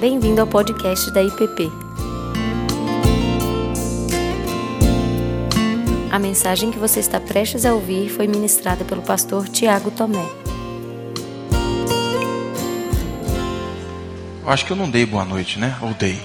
[0.00, 1.70] Bem-vindo ao podcast da IPP.
[6.10, 10.26] A mensagem que você está prestes a ouvir foi ministrada pelo pastor Tiago Tomé.
[14.42, 15.76] Eu acho que eu não dei boa noite, né?
[15.82, 16.18] Ou dei?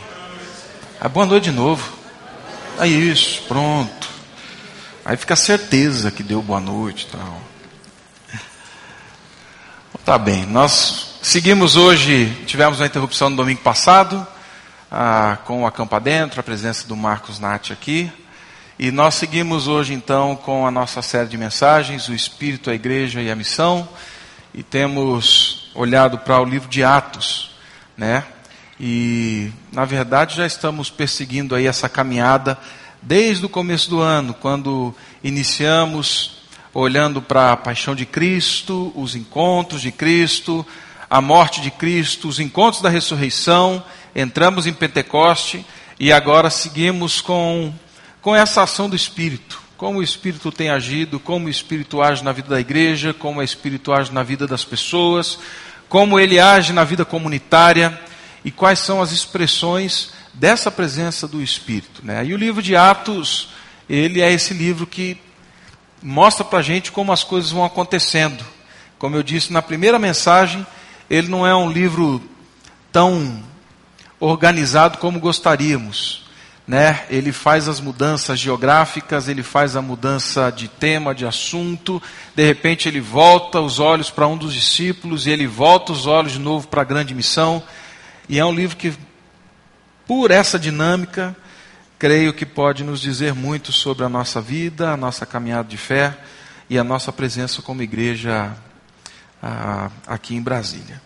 [0.98, 1.98] Ah, boa noite de novo.
[2.80, 4.07] Aí isso, pronto.
[5.04, 7.42] Aí fica a certeza que deu boa noite e tal.
[10.05, 14.25] Tá bem, nós seguimos hoje, tivemos uma interrupção no domingo passado,
[14.92, 18.11] ah, com o Acampa Dentro, a presença do Marcos Nati aqui.
[18.78, 23.24] E nós seguimos hoje então com a nossa série de mensagens, o Espírito, a Igreja
[23.24, 23.89] e a Missão.
[24.54, 27.56] E temos olhado para o livro de Atos,
[27.98, 28.23] né?
[28.79, 32.56] E na verdade já estamos perseguindo aí essa caminhada
[33.02, 39.81] desde o começo do ano, quando iniciamos olhando para a paixão de Cristo, os encontros
[39.81, 40.64] de Cristo,
[41.09, 43.83] a morte de Cristo, os encontros da ressurreição,
[44.16, 45.66] entramos em Pentecoste
[46.00, 47.73] e agora seguimos com,
[48.22, 49.62] com essa ação do Espírito.
[49.78, 53.44] Como o Espírito tem agido, como o Espírito age na vida da igreja, como o
[53.44, 55.38] Espírito age na vida das pessoas,
[55.89, 58.00] como ele age na vida comunitária
[58.44, 62.02] e quais são as expressões dessa presença do Espírito.
[62.03, 62.25] Né?
[62.25, 63.50] E o livro de Atos,
[63.90, 65.17] ele é esse livro que
[66.02, 68.45] mostra para a gente como as coisas vão acontecendo.
[68.97, 70.66] Como eu disse na primeira mensagem,
[71.09, 72.22] ele não é um livro
[72.92, 73.44] tão
[74.20, 76.25] organizado como gostaríamos.
[76.67, 77.06] Né?
[77.12, 82.02] Ele faz as mudanças geográficas, ele faz a mudança de tema, de assunto,
[82.36, 86.31] de repente ele volta os olhos para um dos discípulos e ele volta os olhos
[86.31, 87.62] de novo para a grande missão.
[88.28, 88.94] E é um livro que,
[90.08, 91.36] por essa dinâmica,
[92.00, 96.17] creio que pode nos dizer muito sobre a nossa vida, a nossa caminhada de fé
[96.67, 98.56] e a nossa presença como igreja
[99.41, 101.02] ah, aqui em Brasília.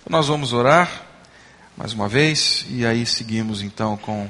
[0.00, 1.06] Então nós vamos orar
[1.76, 4.28] mais uma vez e aí seguimos então com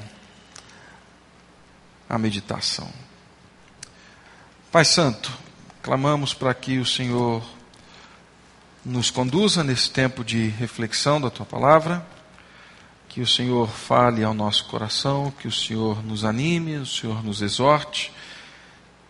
[2.09, 2.89] a meditação.
[4.71, 5.31] Pai Santo,
[5.81, 7.43] clamamos para que o Senhor
[8.83, 12.05] nos conduza nesse tempo de reflexão da tua palavra
[13.11, 17.41] que o Senhor fale ao nosso coração, que o Senhor nos anime, o Senhor nos
[17.41, 18.09] exorte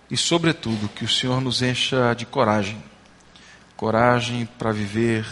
[0.09, 2.83] e, sobretudo, que o Senhor nos encha de coragem
[3.81, 5.25] coragem para viver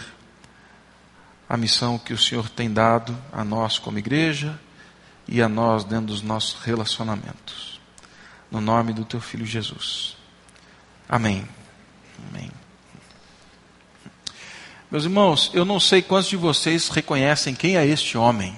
[1.48, 4.58] a missão que o Senhor tem dado a nós como igreja
[5.28, 7.80] e a nós dentro dos nossos relacionamentos.
[8.50, 10.16] No nome do teu filho Jesus.
[11.08, 11.46] Amém.
[12.28, 12.50] Amém.
[14.90, 18.56] Meus irmãos, eu não sei quantos de vocês reconhecem quem é este homem.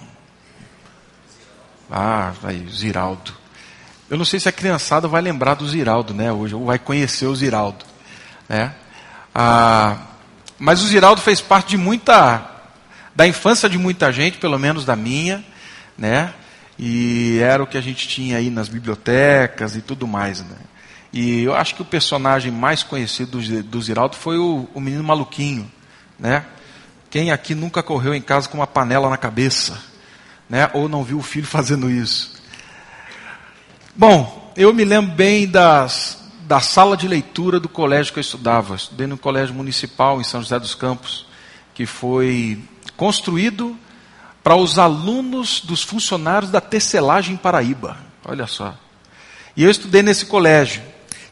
[1.90, 3.34] Ah, vai, Ziraldo.
[4.08, 7.26] Eu não sei se a criançada vai lembrar do Ziraldo, né, hoje, ou vai conhecer
[7.26, 7.84] o Ziraldo,
[8.48, 8.74] né?
[9.34, 9.98] Ah,
[10.58, 12.44] mas o Ziraldo fez parte de muita,
[13.14, 15.44] da infância de muita gente, pelo menos da minha,
[15.96, 16.32] né?
[16.78, 20.56] E era o que a gente tinha aí nas bibliotecas e tudo mais, né?
[21.12, 25.04] E eu acho que o personagem mais conhecido do, do Ziraldo foi o, o menino
[25.04, 25.70] maluquinho,
[26.18, 26.44] né?
[27.10, 29.78] Quem aqui nunca correu em casa com uma panela na cabeça,
[30.48, 30.70] né?
[30.72, 32.40] Ou não viu o filho fazendo isso?
[33.94, 36.11] Bom, eu me lembro bem das,
[36.52, 38.74] da sala de leitura do colégio que eu estudava.
[38.74, 41.24] Estudei no colégio municipal em São José dos Campos,
[41.72, 42.62] que foi
[42.94, 43.74] construído
[44.44, 47.96] para os alunos dos funcionários da tecelagem Paraíba.
[48.22, 48.74] Olha só.
[49.56, 50.82] E eu estudei nesse colégio.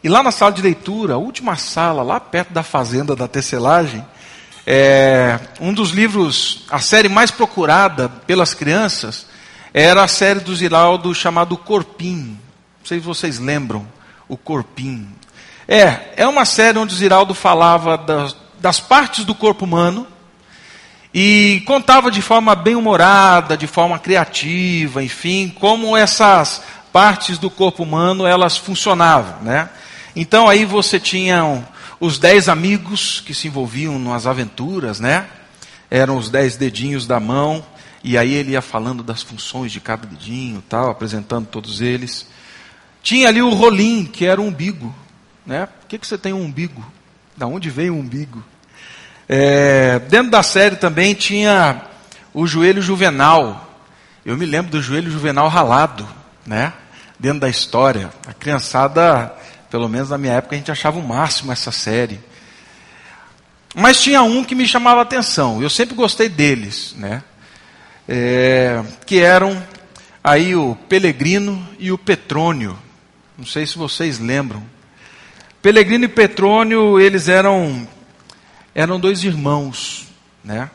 [0.03, 4.03] E lá na sala de leitura, a última sala, lá perto da fazenda da tecelagem,
[4.67, 9.27] é, um dos livros, a série mais procurada pelas crianças,
[9.75, 12.39] era a série do Ziraldo chamado Corpim.
[12.79, 13.87] Não sei se vocês lembram,
[14.31, 15.09] o Corpim.
[15.67, 20.07] É, é uma série onde Ziraldo falava das, das partes do corpo humano
[21.13, 27.83] e contava de forma bem humorada, de forma criativa, enfim, como essas partes do corpo
[27.83, 29.69] humano elas funcionavam, né?
[30.15, 31.65] Então aí você tinha
[31.99, 35.27] os dez amigos que se envolviam nas aventuras, né?
[35.91, 37.65] Eram os dez dedinhos da mão,
[38.03, 42.27] e aí ele ia falando das funções de cada dedinho, tal, apresentando todos eles.
[43.03, 44.95] Tinha ali o rolim, que era o umbigo,
[45.47, 45.67] né?
[45.67, 46.85] Por que, que você tem um umbigo?
[47.37, 48.43] Da onde veio o umbigo?
[49.29, 51.83] É, dentro da série também tinha
[52.35, 53.83] o joelho juvenal.
[54.25, 56.07] Eu me lembro do joelho juvenal ralado,
[56.47, 56.73] né?
[57.19, 58.11] Dentro da história.
[58.27, 59.35] A criançada
[59.71, 62.21] pelo menos na minha época a gente achava o máximo essa série.
[63.75, 65.63] Mas tinha um que me chamava a atenção.
[65.63, 67.23] Eu sempre gostei deles, né?
[68.09, 69.63] É, que eram
[70.25, 72.77] aí o Pelegrino e o Petrônio.
[73.41, 74.63] Não sei se vocês lembram.
[75.63, 77.89] Pelegrino e Petrônio, eles eram
[78.75, 80.09] eram dois irmãos,
[80.45, 80.71] né?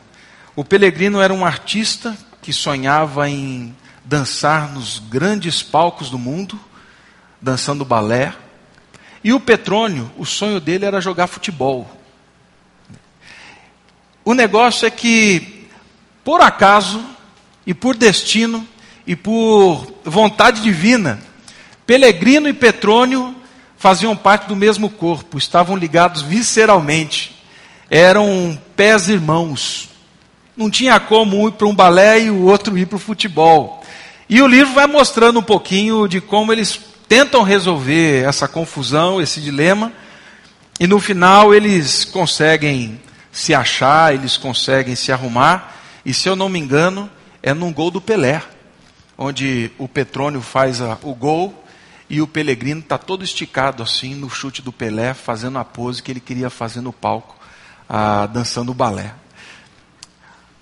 [0.56, 3.72] O Pelegrino era um artista que sonhava em
[4.04, 6.58] dançar nos grandes palcos do mundo,
[7.40, 8.34] dançando balé.
[9.22, 11.88] E o Petrônio, o sonho dele era jogar futebol.
[14.24, 15.68] O negócio é que,
[16.24, 17.00] por acaso
[17.64, 18.66] e por destino
[19.06, 21.20] e por vontade divina,
[21.86, 23.34] Pelegrino e Petrônio
[23.78, 27.36] faziam parte do mesmo corpo, estavam ligados visceralmente,
[27.88, 29.90] eram pés irmãos.
[30.56, 33.84] Não tinha como um ir para um balé e o outro ir para o futebol.
[34.28, 39.40] E o livro vai mostrando um pouquinho de como eles tentam resolver essa confusão, esse
[39.40, 39.92] dilema,
[40.80, 43.00] e no final eles conseguem
[43.30, 47.08] se achar, eles conseguem se arrumar, e se eu não me engano,
[47.42, 48.42] é num gol do Pelé,
[49.16, 51.65] onde o Petrônio faz a, o gol
[52.08, 56.10] e o Pelegrino está todo esticado assim no chute do Pelé, fazendo a pose que
[56.10, 57.36] ele queria fazer no palco,
[57.88, 59.12] ah, dançando o balé.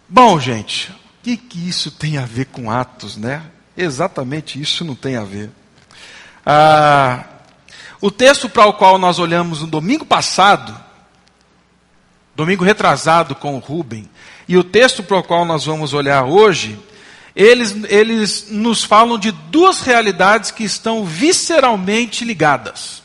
[0.08, 3.42] Bom, gente, o que, que isso tem a ver com Atos, né?
[3.76, 5.50] Exatamente isso não tem a ver.
[6.46, 7.24] Ah,
[8.00, 10.78] o texto para o qual nós olhamos no domingo passado,
[12.36, 14.08] domingo retrasado com o Rubem,
[14.46, 16.78] e o texto para o qual nós vamos olhar hoje,
[17.34, 23.02] eles, eles nos falam de duas realidades que estão visceralmente ligadas.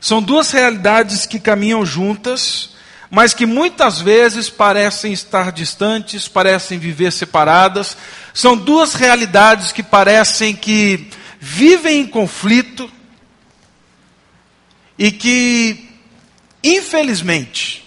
[0.00, 2.70] São duas realidades que caminham juntas,
[3.10, 7.96] mas que muitas vezes parecem estar distantes, parecem viver separadas.
[8.32, 12.90] São duas realidades que parecem que vivem em conflito
[14.98, 15.90] e que,
[16.62, 17.84] infelizmente,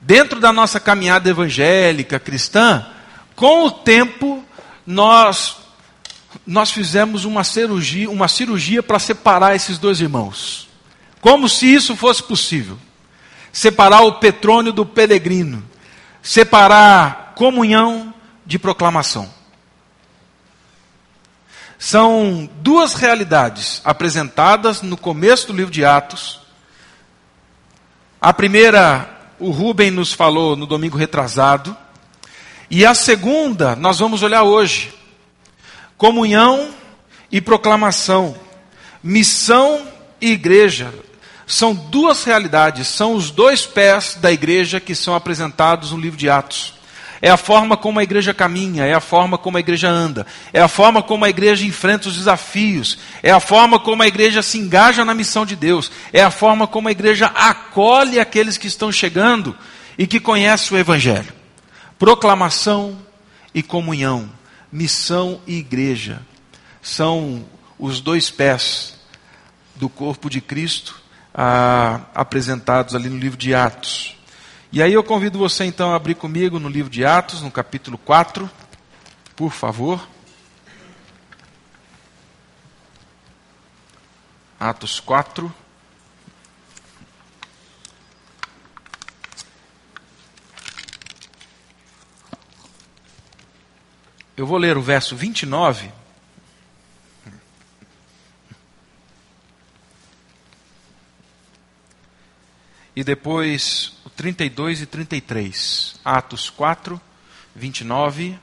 [0.00, 2.86] dentro da nossa caminhada evangélica cristã,
[3.34, 4.44] com o tempo,
[4.86, 5.56] nós,
[6.46, 10.68] nós fizemos uma cirurgia, uma cirurgia para separar esses dois irmãos.
[11.20, 12.78] Como se isso fosse possível.
[13.52, 15.64] Separar o petrônio do peregrino.
[16.22, 18.14] Separar comunhão
[18.44, 19.28] de proclamação.
[21.78, 26.40] São duas realidades apresentadas no começo do livro de Atos.
[28.20, 29.08] A primeira,
[29.38, 31.76] o Rubem nos falou no domingo retrasado.
[32.76, 34.92] E a segunda, nós vamos olhar hoje:
[35.96, 36.70] comunhão
[37.30, 38.34] e proclamação,
[39.00, 39.86] missão
[40.20, 40.92] e igreja.
[41.46, 46.28] São duas realidades, são os dois pés da igreja que são apresentados no livro de
[46.28, 46.74] Atos.
[47.22, 50.60] É a forma como a igreja caminha, é a forma como a igreja anda, é
[50.60, 54.58] a forma como a igreja enfrenta os desafios, é a forma como a igreja se
[54.58, 58.90] engaja na missão de Deus, é a forma como a igreja acolhe aqueles que estão
[58.90, 59.56] chegando
[59.96, 61.43] e que conhecem o Evangelho
[61.98, 62.98] proclamação
[63.54, 64.30] e comunhão,
[64.70, 66.20] missão e igreja,
[66.82, 67.44] são
[67.78, 68.98] os dois pés
[69.76, 71.00] do corpo de Cristo
[71.34, 74.16] ah, apresentados ali no livro de Atos.
[74.70, 77.96] E aí eu convido você então a abrir comigo no livro de Atos, no capítulo
[77.98, 78.50] 4,
[79.36, 80.06] por favor.
[84.58, 85.63] Atos 4.
[94.44, 95.90] Eu vou ler o verso 29.
[102.94, 105.98] E depois o 32 e 33.
[106.04, 107.00] Atos 4,
[107.56, 108.38] 29.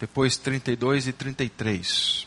[0.00, 2.26] Depois 32 e 33.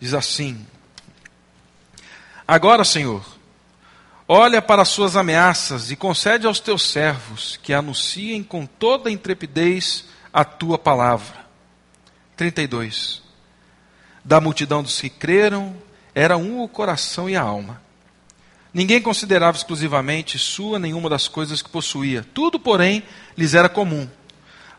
[0.00, 0.66] Diz assim:
[2.48, 3.22] Agora, Senhor,
[4.34, 10.06] Olha para as suas ameaças e concede aos teus servos que anunciem com toda intrepidez
[10.32, 11.44] a tua palavra.
[12.34, 13.20] 32.
[14.24, 15.76] Da multidão dos que creram,
[16.14, 17.82] era um o coração e a alma.
[18.72, 22.24] Ninguém considerava exclusivamente sua nenhuma das coisas que possuía.
[22.32, 23.02] Tudo, porém,
[23.36, 24.08] lhes era comum.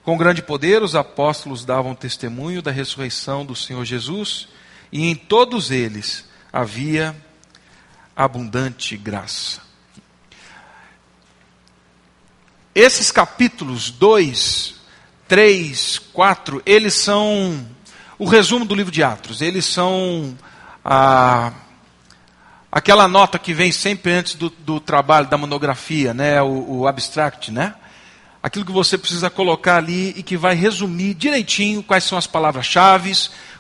[0.02, 4.48] Com grande poder, os apóstolos davam testemunho da ressurreição do Senhor Jesus,
[4.92, 7.16] e em todos eles havia
[8.16, 9.62] abundante graça.
[12.76, 14.76] Esses capítulos 2,
[15.28, 17.68] 3, 4, eles são
[18.18, 19.42] o resumo do livro de Atos.
[19.42, 20.36] Eles são
[20.84, 21.52] a,
[22.72, 26.42] aquela nota que vem sempre antes do, do trabalho, da monografia, né?
[26.42, 27.76] O, o abstract, né?
[28.42, 33.14] Aquilo que você precisa colocar ali e que vai resumir direitinho quais são as palavras-chave,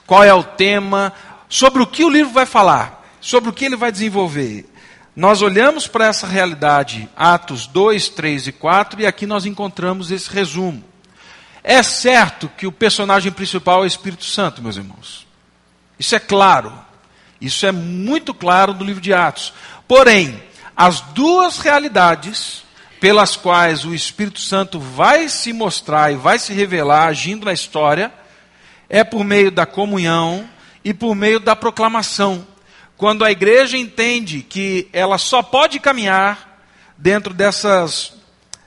[0.05, 1.13] qual é o tema,
[1.47, 4.69] sobre o que o livro vai falar sobre o que ele vai desenvolver.
[5.15, 10.29] Nós olhamos para essa realidade, Atos 2, 3 e 4, e aqui nós encontramos esse
[10.29, 10.83] resumo.
[11.63, 15.25] É certo que o personagem principal é o Espírito Santo, meus irmãos.
[15.97, 16.73] Isso é claro.
[17.39, 19.53] Isso é muito claro no livro de Atos.
[19.87, 20.43] Porém,
[20.75, 22.63] as duas realidades
[22.99, 28.11] pelas quais o Espírito Santo vai se mostrar e vai se revelar agindo na história
[28.89, 30.45] é por meio da comunhão
[30.83, 32.51] e por meio da proclamação.
[33.03, 36.63] Quando a igreja entende que ela só pode caminhar
[36.97, 38.13] dentro dessas,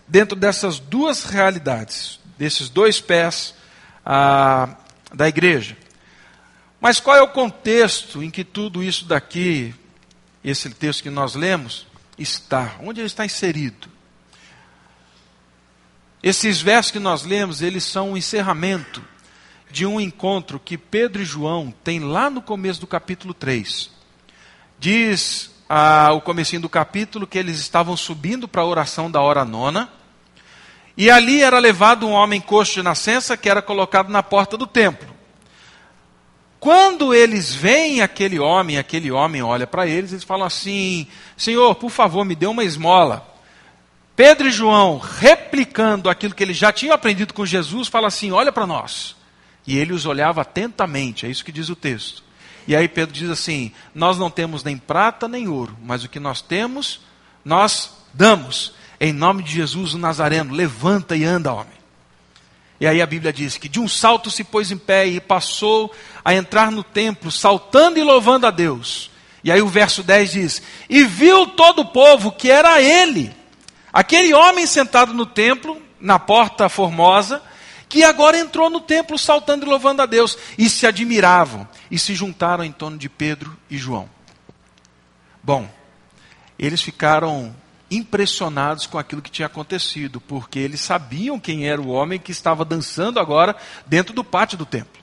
[0.07, 3.55] dentro dessas duas realidades, desses dois pés
[4.05, 4.77] ah,
[5.11, 5.75] da igreja.
[6.79, 9.75] Mas qual é o contexto em que tudo isso daqui,
[10.45, 11.87] esse texto que nós lemos,
[12.19, 12.77] está?
[12.83, 13.89] Onde ele está inserido?
[16.23, 19.03] Esses versos que nós lemos, eles são um encerramento
[19.71, 23.96] de um encontro que Pedro e João têm lá no começo do capítulo 3.
[24.79, 29.45] Diz ah, o comecinho do capítulo que eles estavam subindo para a oração da hora
[29.45, 29.91] nona,
[30.97, 34.67] e ali era levado um homem coxo de nascença que era colocado na porta do
[34.67, 35.15] templo.
[36.59, 41.07] Quando eles veem aquele homem, aquele homem olha para eles, eles falam assim:
[41.37, 43.35] Senhor, por favor, me dê uma esmola.
[44.17, 48.51] Pedro e João, replicando aquilo que eles já tinham aprendido com Jesus, fala assim: Olha
[48.51, 49.15] para nós.
[49.67, 52.23] E ele os olhava atentamente, é isso que diz o texto.
[52.67, 56.19] E aí Pedro diz assim: Nós não temos nem prata nem ouro, mas o que
[56.19, 57.01] nós temos,
[57.45, 58.75] nós damos.
[58.99, 61.77] Em nome de Jesus o Nazareno, levanta e anda, homem.
[62.81, 65.95] E aí a Bíblia diz que de um salto se pôs em pé e passou
[66.25, 69.11] a entrar no templo, saltando e louvando a Deus.
[69.43, 73.35] E aí o verso 10 diz: E viu todo o povo que era ele,
[73.93, 77.43] aquele homem sentado no templo, na porta formosa,
[77.89, 82.15] que agora entrou no templo saltando e louvando a Deus, e se admiravam e se
[82.15, 84.09] juntaram em torno de Pedro e João.
[85.43, 85.71] Bom,
[86.59, 87.55] eles ficaram
[87.91, 92.65] impressionados com aquilo que tinha acontecido, porque eles sabiam quem era o homem que estava
[92.65, 93.55] dançando agora
[93.87, 95.01] dentro do pátio do templo.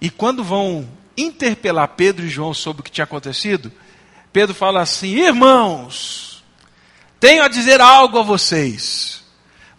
[0.00, 3.72] E quando vão interpelar Pedro e João sobre o que tinha acontecido,
[4.32, 6.44] Pedro fala assim: Irmãos,
[7.20, 9.23] tenho a dizer algo a vocês.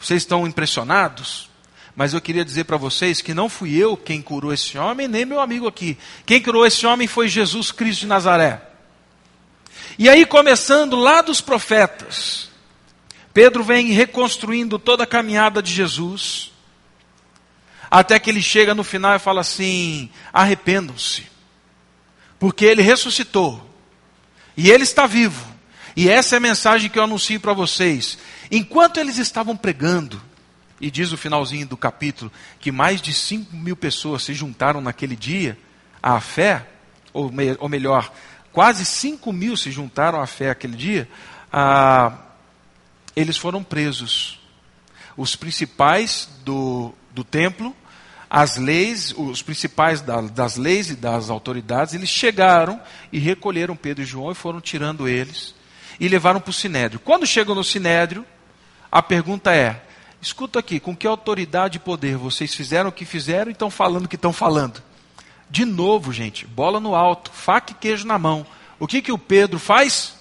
[0.05, 1.49] Vocês estão impressionados?
[1.95, 5.25] Mas eu queria dizer para vocês que não fui eu quem curou esse homem, nem
[5.25, 5.97] meu amigo aqui.
[6.27, 8.61] Quem curou esse homem foi Jesus Cristo de Nazaré.
[9.97, 12.49] E aí, começando lá dos profetas,
[13.33, 16.51] Pedro vem reconstruindo toda a caminhada de Jesus,
[17.89, 21.25] até que ele chega no final e fala assim: arrependam-se,
[22.37, 23.67] porque ele ressuscitou,
[24.55, 25.47] e ele está vivo,
[25.95, 28.19] e essa é a mensagem que eu anuncio para vocês.
[28.51, 30.21] Enquanto eles estavam pregando,
[30.79, 35.15] e diz o finalzinho do capítulo que mais de 5 mil pessoas se juntaram naquele
[35.15, 35.57] dia
[36.01, 36.67] à fé,
[37.13, 38.11] ou, me, ou melhor,
[38.51, 41.09] quase 5 mil se juntaram à fé aquele dia,
[41.51, 42.13] ah,
[43.15, 44.39] eles foram presos.
[45.17, 47.73] Os principais do, do templo,
[48.29, 54.03] as leis, os principais da, das leis e das autoridades, eles chegaram e recolheram Pedro
[54.03, 55.55] e João e foram tirando eles
[55.99, 56.99] e levaram para o sinédrio.
[56.99, 58.25] Quando chegam no sinédrio,
[58.95, 59.81] a pergunta é:
[60.21, 64.05] escuta aqui, com que autoridade e poder vocês fizeram o que fizeram e estão falando
[64.05, 64.81] o que estão falando?
[65.49, 68.47] De novo, gente, bola no alto, faca e queijo na mão.
[68.79, 70.15] O que, que o Pedro faz?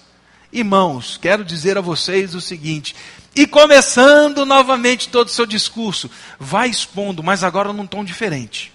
[0.51, 2.93] Irmãos, quero dizer a vocês o seguinte:
[3.33, 8.73] e começando novamente todo o seu discurso, vai expondo, mas agora num tom diferente.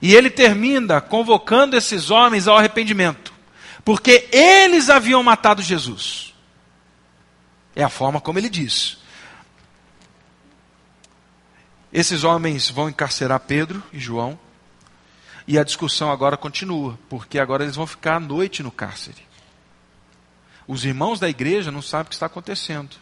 [0.00, 3.30] E ele termina convocando esses homens ao arrependimento,
[3.84, 6.29] porque eles haviam matado Jesus.
[7.80, 8.98] É a forma como ele diz.
[11.90, 14.38] Esses homens vão encarcerar Pedro e João.
[15.48, 19.26] E a discussão agora continua, porque agora eles vão ficar à noite no cárcere.
[20.68, 22.96] Os irmãos da igreja não sabem o que está acontecendo.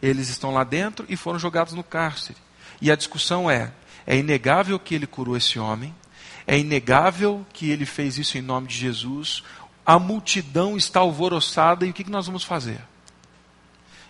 [0.00, 2.38] Eles estão lá dentro e foram jogados no cárcere.
[2.80, 3.70] E a discussão é:
[4.06, 5.94] é inegável que ele curou esse homem,
[6.46, 9.42] é inegável que ele fez isso em nome de Jesus,
[9.84, 12.80] a multidão está alvoroçada e o que nós vamos fazer?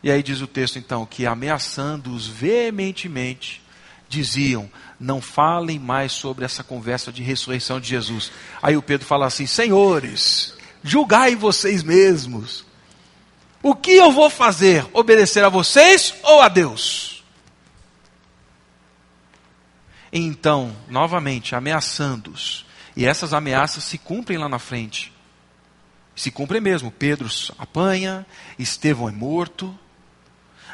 [0.02, 3.62] E aí diz o texto então que ameaçando-os veementemente,
[4.08, 8.30] diziam: Não falem mais sobre essa conversa de ressurreição de Jesus.
[8.62, 12.64] Aí o Pedro fala assim: Senhores, julgai vocês mesmos.
[13.62, 14.86] O que eu vou fazer?
[14.92, 17.22] Obedecer a vocês ou a Deus?
[20.12, 22.66] Então, novamente, ameaçando-os.
[22.96, 25.12] E essas ameaças se cumprem lá na frente.
[26.16, 26.90] Se cumprem mesmo.
[26.90, 27.28] Pedro
[27.58, 28.26] apanha,
[28.58, 29.78] Estevão é morto.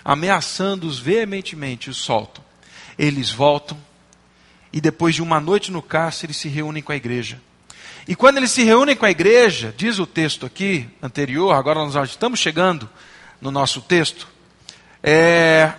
[0.06, 2.46] Ameaçando-os veementemente, os soltam
[2.98, 3.78] eles voltam
[4.72, 7.40] e depois de uma noite no cárcere se reúnem com a igreja.
[8.08, 11.92] E quando eles se reúnem com a igreja, diz o texto aqui anterior, agora nós
[11.92, 12.88] já estamos chegando
[13.40, 14.28] no nosso texto,
[15.02, 15.74] é,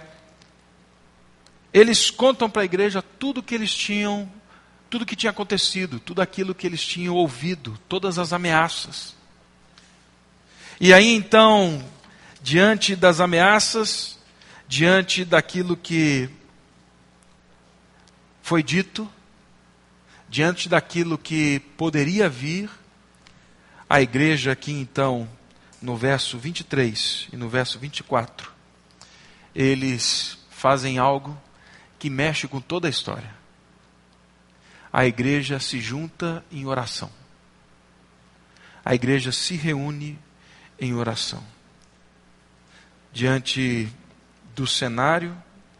[1.73, 4.29] eles contam para a igreja tudo que eles tinham,
[4.89, 9.15] tudo que tinha acontecido, tudo aquilo que eles tinham ouvido, todas as ameaças.
[10.79, 11.83] E aí então,
[12.41, 14.16] diante das ameaças,
[14.67, 16.29] diante daquilo que
[18.41, 19.09] foi dito,
[20.29, 22.69] diante daquilo que poderia vir,
[23.89, 25.27] a igreja aqui então,
[25.81, 28.51] no verso 23 e no verso 24,
[29.55, 31.39] eles fazem algo
[31.97, 33.33] que mexe com toda a história.
[34.91, 37.09] A igreja se junta em oração.
[38.83, 40.17] A igreja se reúne
[40.79, 41.43] em oração.
[43.13, 43.89] Diante
[44.57, 45.37] do cenário,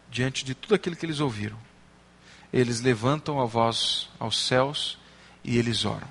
[0.08, 1.58] diante de tudo aquilo que eles ouviram,
[2.52, 4.96] eles levantam a voz aos céus
[5.42, 6.06] e eles oram.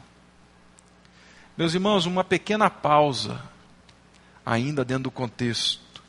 [1.58, 3.42] Meus irmãos, uma pequena pausa,
[4.46, 6.04] ainda dentro do contexto.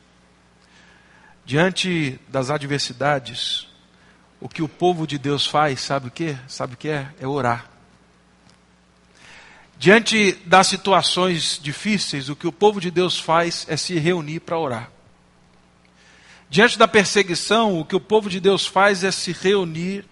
[1.45, 3.67] Diante das adversidades,
[4.41, 6.37] o que o povo de Deus faz, sabe o que?
[6.45, 7.09] Sabe o que é?
[7.21, 7.71] É orar.
[9.77, 14.59] Diante das situações difíceis, o que o povo de Deus faz é se reunir para
[14.59, 14.98] orar.
[16.49, 20.03] Diante da perseguição, o que o povo de Deus faz é se reunir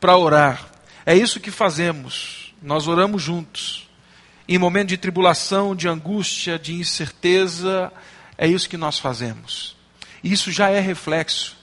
[0.00, 0.66] para orar.
[1.04, 2.54] É isso que fazemos.
[2.62, 3.88] Nós oramos juntos.
[4.48, 7.92] Em momento de tribulação, de angústia, de incerteza,
[8.38, 9.76] é isso que nós fazemos.
[10.22, 11.56] Isso já é reflexo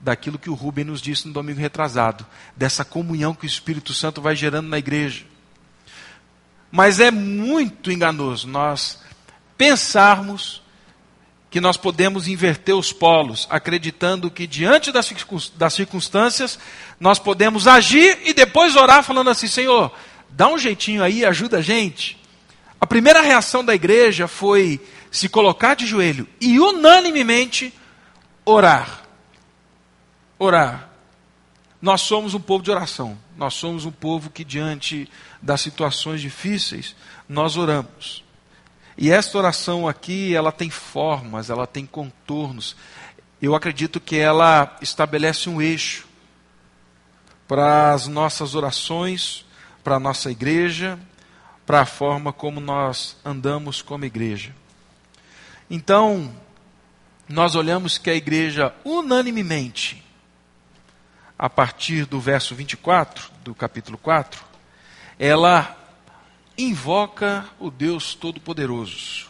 [0.00, 2.24] daquilo que o Rubem nos disse no domingo retrasado,
[2.56, 5.24] dessa comunhão que o Espírito Santo vai gerando na igreja.
[6.70, 9.00] Mas é muito enganoso nós
[9.56, 10.63] pensarmos
[11.54, 16.58] que nós podemos inverter os polos, acreditando que diante das circunstâncias
[16.98, 19.92] nós podemos agir e depois orar falando assim: Senhor,
[20.28, 22.20] dá um jeitinho aí, ajuda a gente.
[22.80, 27.72] A primeira reação da igreja foi se colocar de joelho e unanimemente
[28.44, 29.04] orar.
[30.36, 30.90] Orar.
[31.80, 33.16] Nós somos um povo de oração.
[33.36, 35.08] Nós somos um povo que, diante
[35.40, 36.96] das situações difíceis,
[37.28, 38.24] nós oramos.
[38.96, 42.76] E esta oração aqui, ela tem formas, ela tem contornos.
[43.42, 46.06] Eu acredito que ela estabelece um eixo
[47.48, 49.44] para as nossas orações,
[49.82, 50.98] para a nossa igreja,
[51.66, 54.54] para a forma como nós andamos como igreja.
[55.68, 56.32] Então,
[57.28, 60.04] nós olhamos que a igreja unanimemente
[61.38, 64.44] a partir do verso 24 do capítulo 4,
[65.18, 65.76] ela
[66.56, 69.28] invoca o Deus Todo-Poderoso.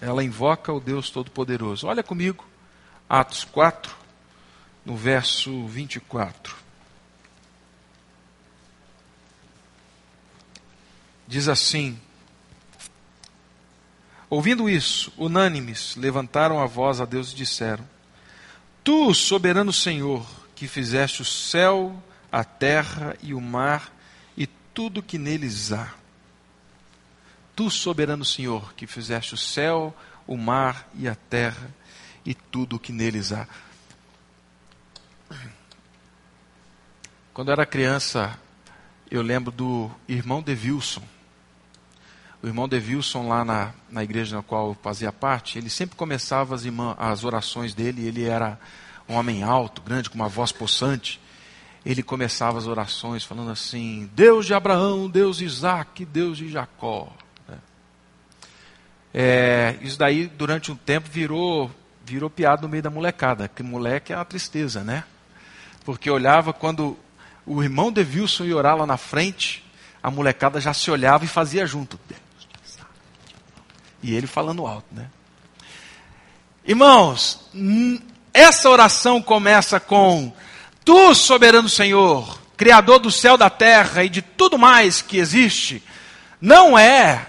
[0.00, 1.86] Ela invoca o Deus Todo-Poderoso.
[1.86, 2.44] Olha comigo,
[3.08, 3.94] Atos 4,
[4.84, 6.56] no verso 24.
[11.26, 11.98] Diz assim:
[14.28, 17.88] Ouvindo isso, unânimes levantaram a voz a Deus e disseram:
[18.84, 23.92] Tu, soberano Senhor, que fizeste o céu, a terra e o mar
[24.36, 25.92] e tudo que neles há.
[27.56, 31.74] Tu, soberano Senhor, que fizeste o céu, o mar e a terra
[32.22, 33.48] e tudo que neles há.
[37.32, 38.38] Quando eu era criança,
[39.10, 41.02] eu lembro do irmão de Wilson.
[42.42, 45.96] O irmão de Wilson, lá na, na igreja na qual eu fazia parte, ele sempre
[45.96, 48.58] começava as, irmã, as orações dele, ele era
[49.08, 51.18] um homem alto, grande, com uma voz possante,
[51.86, 57.12] ele começava as orações falando assim: Deus de Abraão, Deus de Isaac, Deus de Jacó.
[59.18, 61.70] É, isso daí, durante um tempo, virou,
[62.04, 65.04] virou piada no meio da molecada, que moleque é uma tristeza, né?
[65.86, 66.98] Porque olhava quando
[67.46, 69.64] o irmão de Wilson ia orar lá na frente,
[70.02, 71.98] a molecada já se olhava e fazia junto.
[74.02, 75.06] E ele falando alto, né?
[76.66, 77.48] Irmãos,
[78.34, 80.30] essa oração começa com:
[80.84, 85.82] Tu, soberano Senhor, Criador do céu, da terra e de tudo mais que existe,
[86.38, 87.28] não é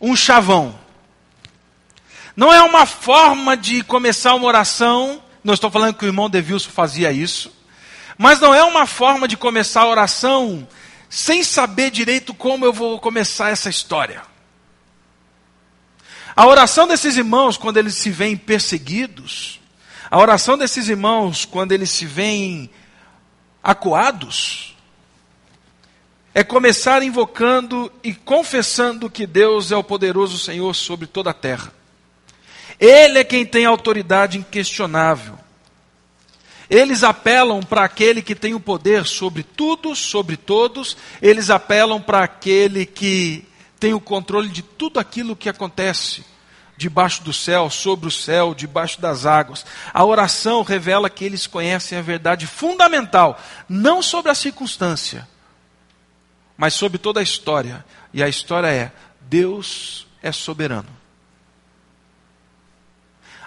[0.00, 0.86] um chavão.
[2.38, 5.20] Não é uma forma de começar uma oração.
[5.42, 7.52] Não estou falando que o irmão Devilson fazia isso.
[8.16, 10.64] Mas não é uma forma de começar a oração
[11.10, 14.22] sem saber direito como eu vou começar essa história.
[16.36, 19.60] A oração desses irmãos, quando eles se veem perseguidos,
[20.08, 22.70] a oração desses irmãos, quando eles se veem
[23.60, 24.76] acuados,
[26.32, 31.76] é começar invocando e confessando que Deus é o poderoso Senhor sobre toda a terra.
[32.78, 35.38] Ele é quem tem autoridade inquestionável.
[36.70, 40.96] Eles apelam para aquele que tem o poder sobre tudo, sobre todos.
[41.20, 43.44] Eles apelam para aquele que
[43.80, 46.24] tem o controle de tudo aquilo que acontece
[46.76, 49.64] debaixo do céu, sobre o céu, debaixo das águas.
[49.92, 55.26] A oração revela que eles conhecem a verdade fundamental, não sobre a circunstância,
[56.56, 57.84] mas sobre toda a história.
[58.12, 60.97] E a história é: Deus é soberano.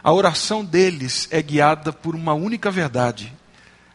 [0.03, 3.33] A oração deles é guiada por uma única verdade: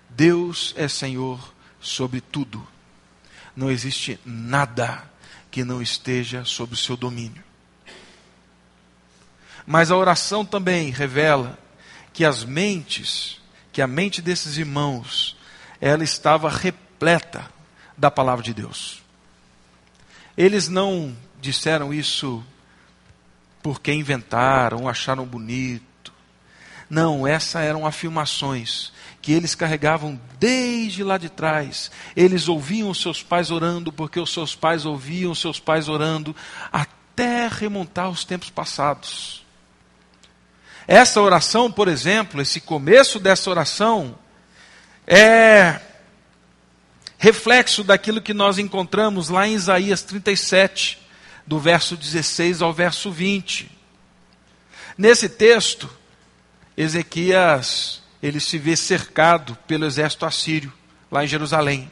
[0.09, 2.66] Deus é Senhor sobre tudo.
[3.55, 5.11] Não existe nada
[5.51, 7.42] que não esteja sob o seu domínio.
[9.66, 11.59] Mas a oração também revela
[12.12, 13.40] que as mentes,
[13.73, 15.37] que a mente desses irmãos,
[15.81, 17.51] ela estava repleta
[17.97, 19.03] da palavra de Deus.
[20.37, 22.45] Eles não disseram isso
[23.62, 25.86] porque inventaram, acharam bonito.
[26.88, 31.90] Não, essas eram afirmações que eles carregavam desde lá de trás.
[32.14, 36.35] Eles ouviam seus pais orando, porque os seus pais ouviam seus pais orando,
[36.72, 39.44] até remontar os tempos passados.
[40.87, 44.16] Essa oração, por exemplo, esse começo dessa oração,
[45.05, 45.81] é
[47.18, 51.01] reflexo daquilo que nós encontramos lá em Isaías 37,
[51.44, 53.70] do verso 16 ao verso 20.
[54.96, 55.90] Nesse texto,
[56.77, 60.73] Ezequias, ele se vê cercado pelo exército assírio,
[61.11, 61.91] lá em Jerusalém.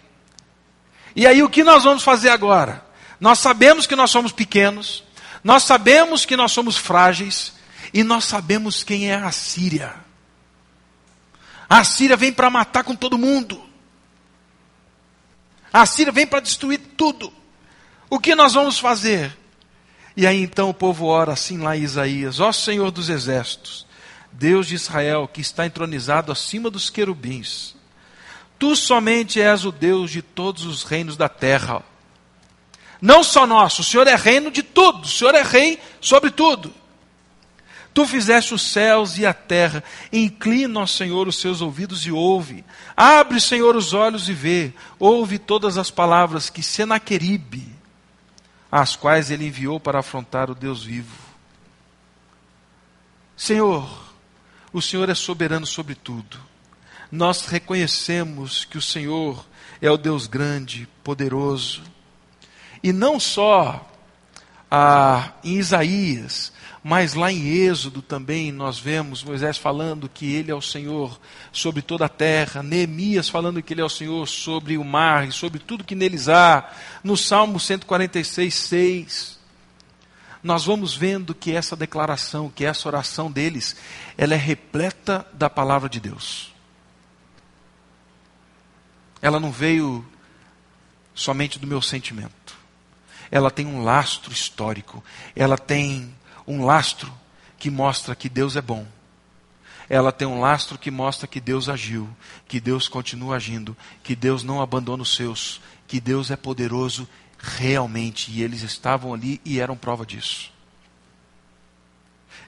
[1.17, 2.85] E aí o que nós vamos fazer agora?
[3.21, 5.05] Nós sabemos que nós somos pequenos,
[5.43, 7.55] nós sabemos que nós somos frágeis,
[7.93, 9.95] e nós sabemos quem é a Síria.
[11.69, 13.63] A Síria vem para matar com todo mundo.
[15.73, 17.33] A Síria vem para destruir tudo.
[18.11, 19.37] O que nós vamos fazer?
[20.17, 23.87] E aí então o povo ora assim lá em Isaías: Ó Senhor dos exércitos,
[24.35, 27.77] Deus de Israel, que está entronizado acima dos querubins,
[28.59, 31.83] tu somente és o Deus de todos os reinos da terra.
[33.01, 36.75] Não só nosso, o Senhor é reino de tudo, o Senhor é rei sobre tudo.
[37.93, 39.85] Tu fizeste os céus e a terra.
[40.13, 42.65] Inclina, ó Senhor, os seus ouvidos e ouve.
[42.97, 44.73] Abre, Senhor, os olhos e vê.
[44.99, 47.73] Ouve todas as palavras que Senaqueribe,
[48.71, 51.17] as quais ele enviou para afrontar o Deus vivo.
[53.37, 54.04] Senhor,
[54.75, 56.37] o Senhor é soberano sobre tudo.
[57.11, 59.47] Nós reconhecemos que o Senhor
[59.81, 61.81] é o Deus grande, poderoso.
[62.83, 63.89] E não só
[64.69, 70.55] ah, em Isaías, mas lá em Êxodo também nós vemos Moisés falando que ele é
[70.55, 71.21] o Senhor
[71.53, 75.31] sobre toda a terra, Neemias falando que ele é o Senhor sobre o mar e
[75.31, 76.69] sobre tudo que neles há.
[77.05, 79.39] No Salmo 146, 6,
[80.45, 83.75] nós vamos vendo que essa declaração, que essa oração deles,
[84.17, 86.53] ela é repleta da palavra de Deus.
[89.23, 90.07] Ela não veio
[91.15, 92.55] somente do meu sentimento.
[93.31, 95.03] Ela tem um lastro histórico.
[95.35, 96.15] Ela tem
[96.47, 97.11] um lastro
[97.59, 98.87] que mostra que Deus é bom.
[99.89, 102.07] Ela tem um lastro que mostra que Deus agiu,
[102.47, 107.09] que Deus continua agindo, que Deus não abandona os seus, que Deus é poderoso
[107.45, 108.31] realmente.
[108.31, 110.53] E eles estavam ali e eram prova disso.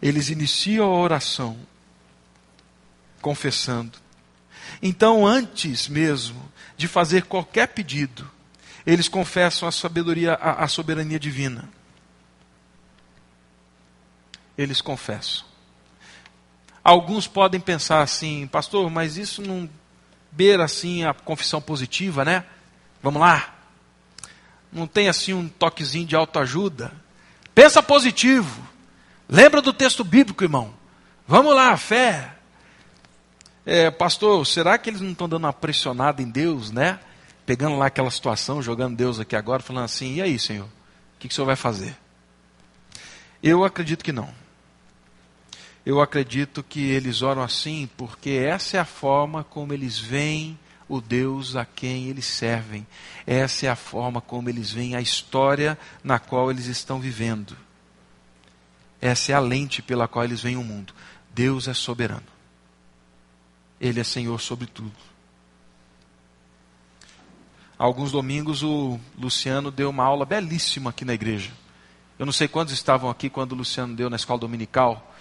[0.00, 1.58] Eles iniciam a oração
[3.20, 3.98] confessando.
[4.82, 8.30] Então, antes mesmo de fazer qualquer pedido,
[8.86, 11.68] eles confessam a sabedoria, a, a soberania divina
[14.56, 15.44] eles confessam.
[16.82, 19.68] Alguns podem pensar assim, pastor, mas isso não
[20.30, 22.44] beira assim a confissão positiva, né?
[23.02, 23.55] Vamos lá.
[24.76, 26.92] Não tem assim um toquezinho de autoajuda.
[27.54, 28.60] Pensa positivo.
[29.26, 30.74] Lembra do texto bíblico, irmão.
[31.26, 32.34] Vamos lá, fé.
[33.64, 37.00] É, pastor, será que eles não estão dando uma pressionada em Deus, né?
[37.46, 40.66] Pegando lá aquela situação, jogando Deus aqui agora, falando assim: e aí, Senhor?
[40.66, 41.96] O que, que o Senhor vai fazer?
[43.42, 44.28] Eu acredito que não.
[45.86, 50.58] Eu acredito que eles oram assim porque essa é a forma como eles veem
[50.88, 52.86] o Deus a quem eles servem.
[53.26, 57.56] Essa é a forma como eles veem a história na qual eles estão vivendo.
[59.00, 60.92] Essa é a lente pela qual eles veem o mundo.
[61.34, 62.26] Deus é soberano.
[63.80, 64.92] Ele é Senhor sobre tudo.
[67.78, 71.52] alguns domingos o Luciano deu uma aula belíssima aqui na igreja.
[72.18, 75.12] Eu não sei quantos estavam aqui quando o Luciano deu na escola dominical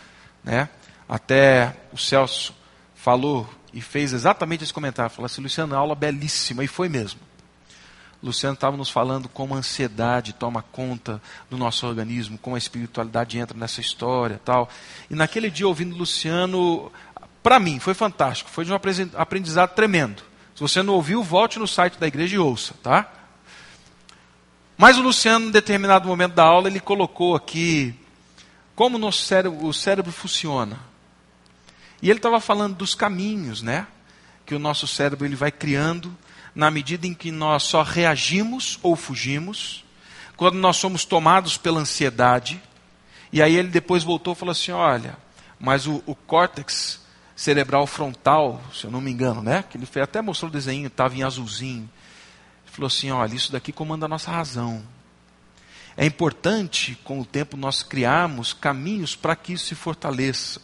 [0.46, 0.70] né?
[1.10, 2.54] Até o Celso
[2.94, 5.12] falou e fez exatamente esse comentário.
[5.12, 7.20] Falou assim, Luciano, aula belíssima, e foi mesmo.
[8.24, 13.38] Luciano estava nos falando como a ansiedade toma conta do nosso organismo, como a espiritualidade
[13.38, 14.70] entra nessa história tal.
[15.12, 16.90] E naquele dia, ouvindo Luciano,
[17.44, 18.50] para mim, foi fantástico.
[18.50, 18.80] Foi de um
[19.18, 20.24] aprendizado tremendo.
[20.56, 23.12] Se você não ouviu, volte no site da igreja e ouça, tá?
[24.78, 27.94] Mas o Luciano, em determinado momento da aula, ele colocou aqui
[28.74, 30.80] como nosso cérebro, o cérebro funciona.
[32.06, 33.88] E ele estava falando dos caminhos, né?
[34.46, 36.16] Que o nosso cérebro ele vai criando
[36.54, 39.84] na medida em que nós só reagimos ou fugimos,
[40.38, 42.62] quando nós somos tomados pela ansiedade.
[43.34, 45.18] E aí ele depois voltou e falou assim: olha,
[45.60, 47.02] mas o, o córtex
[47.36, 49.64] cerebral frontal, se eu não me engano, né?
[49.68, 51.90] Que ele até mostrou o desenho, estava em azulzinho.
[52.66, 54.84] Ele falou assim: olha, isso daqui comanda a nossa razão.
[55.98, 60.62] É importante, com o tempo, nós criarmos caminhos para que isso se fortaleça.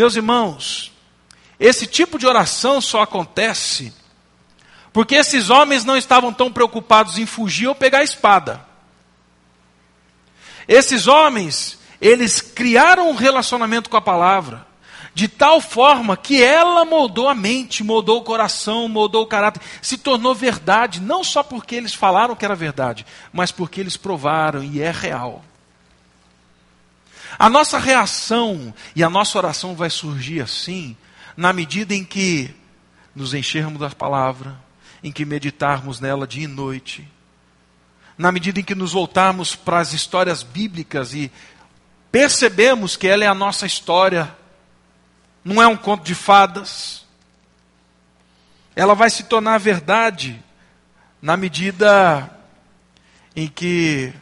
[0.00, 0.90] Meus irmãos,
[1.58, 3.92] esse tipo de oração só acontece
[4.94, 8.64] porque esses homens não estavam tão preocupados em fugir ou pegar a espada.
[10.66, 14.66] Esses homens, eles criaram um relacionamento com a palavra
[15.12, 19.98] de tal forma que ela moldou a mente, moldou o coração, moldou o caráter, se
[19.98, 24.80] tornou verdade, não só porque eles falaram que era verdade, mas porque eles provaram e
[24.80, 25.44] é real.
[27.38, 30.96] A nossa reação e a nossa oração vai surgir assim,
[31.36, 32.54] na medida em que
[33.14, 34.56] nos enchermos da palavra,
[35.02, 37.08] em que meditarmos nela dia e noite,
[38.16, 41.32] na medida em que nos voltarmos para as histórias bíblicas e
[42.12, 44.34] percebemos que ela é a nossa história,
[45.44, 47.06] não é um conto de fadas.
[48.76, 50.42] Ela vai se tornar verdade
[51.22, 52.30] na medida
[53.34, 54.12] em que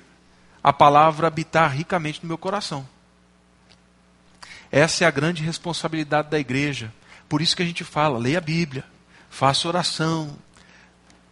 [0.62, 2.87] a palavra habitar ricamente no meu coração.
[4.70, 6.92] Essa é a grande responsabilidade da igreja.
[7.28, 8.85] Por isso que a gente fala: leia a Bíblia,
[9.31, 10.37] faça oração,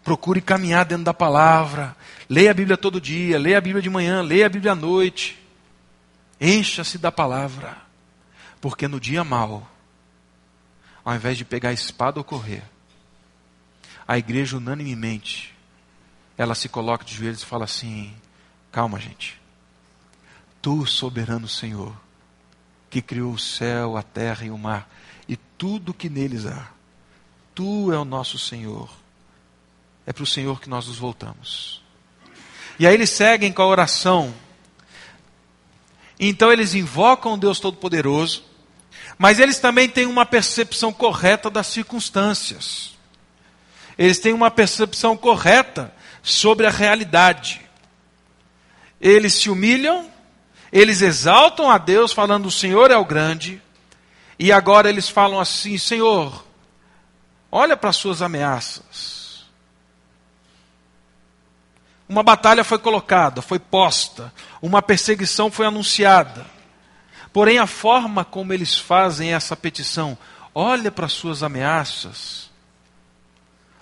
[0.03, 1.97] procure caminhar dentro da palavra,
[2.29, 5.43] leia a Bíblia todo dia, leia a Bíblia de manhã, leia a Bíblia à noite.
[6.41, 7.77] Encha-se da palavra,
[8.61, 9.77] porque no dia mau
[11.07, 12.65] ao invés de pegar a espada ou correr,
[14.09, 15.55] a igreja unanimemente,
[16.37, 18.13] ela se coloca de joelhos e fala assim:
[18.73, 19.41] calma, gente.
[20.61, 21.97] Tu, soberano Senhor,
[22.97, 24.89] que criou o céu, a terra e o mar
[25.29, 26.69] e tudo que neles há,
[27.55, 28.89] tu é o nosso Senhor.
[30.07, 31.83] É para o Senhor que nós nos voltamos.
[32.79, 34.33] E aí eles seguem com a oração.
[36.19, 38.45] Então eles invocam o Deus Todo-Poderoso
[39.19, 42.95] mas eles também têm uma percepção correta das circunstâncias.
[43.97, 47.63] Eles têm uma percepção correta sobre a realidade.
[49.01, 50.11] Eles se humilham,
[50.73, 53.63] eles exaltam a Deus, falando: O Senhor é o grande.
[54.39, 56.45] E agora eles falam assim: Senhor,
[57.51, 59.47] olha para as suas ameaças.
[62.09, 66.47] Uma batalha foi colocada, foi posta, uma perseguição foi anunciada.
[67.33, 70.17] Porém, a forma como eles fazem essa petição,
[70.55, 72.49] olha para as suas ameaças.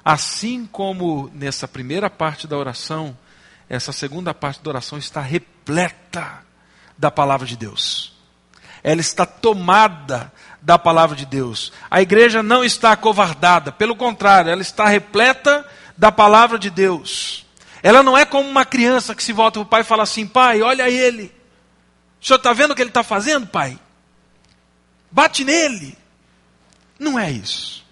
[0.02, 3.16] Assim como nessa primeira parte da oração,
[3.68, 6.44] essa segunda parte da oração está repleta
[6.96, 8.12] da palavra de Deus.
[8.82, 11.72] Ela está tomada da palavra de Deus.
[11.90, 17.44] A igreja não está acovardada, pelo contrário, ela está repleta da palavra de Deus.
[17.82, 20.26] Ela não é como uma criança que se volta para o pai e fala assim:
[20.26, 21.32] pai, olha ele.
[22.20, 23.78] O senhor está vendo o que ele está fazendo, pai?
[25.10, 25.96] Bate nele.
[26.98, 27.84] Não é isso.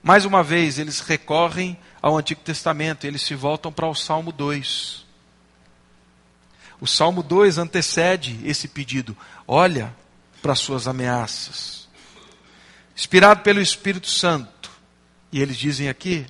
[0.00, 5.04] Mais uma vez, eles recorrem ao Antigo Testamento, eles se voltam para o Salmo 2.
[6.80, 9.16] O Salmo 2 antecede esse pedido.
[9.46, 9.94] Olha
[10.40, 11.88] para as suas ameaças.
[12.96, 14.70] Inspirado pelo Espírito Santo.
[15.32, 16.26] E eles dizem aqui: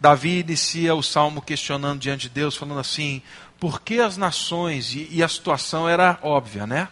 [0.00, 3.22] Davi inicia o salmo questionando diante de Deus, falando assim:
[3.58, 6.88] por que as nações, e, e a situação era óbvia, né?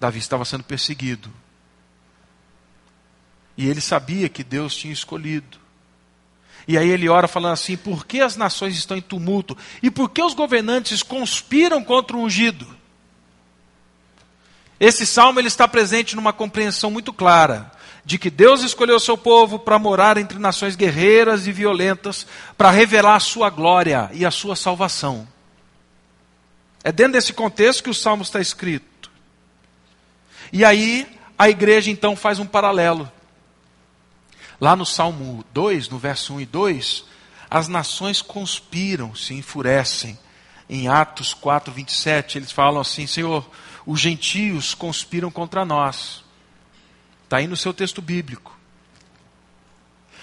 [0.00, 1.32] Davi estava sendo perseguido.
[3.56, 5.61] E ele sabia que Deus tinha escolhido.
[6.66, 9.56] E aí ele ora falando assim: por que as nações estão em tumulto?
[9.82, 12.66] E por que os governantes conspiram contra o ungido?
[14.78, 17.70] Esse salmo ele está presente numa compreensão muito clara
[18.04, 22.26] de que Deus escolheu seu povo para morar entre nações guerreiras e violentas,
[22.58, 25.26] para revelar a sua glória e a sua salvação.
[26.82, 29.10] É dentro desse contexto que o salmo está escrito.
[30.52, 31.06] E aí
[31.38, 33.10] a igreja então faz um paralelo.
[34.62, 37.04] Lá no Salmo 2, no verso 1 e 2,
[37.50, 40.16] as nações conspiram, se enfurecem.
[40.70, 43.44] Em Atos 4, 27, eles falam assim: Senhor,
[43.84, 46.22] os gentios conspiram contra nós.
[47.24, 48.56] Está aí no seu texto bíblico.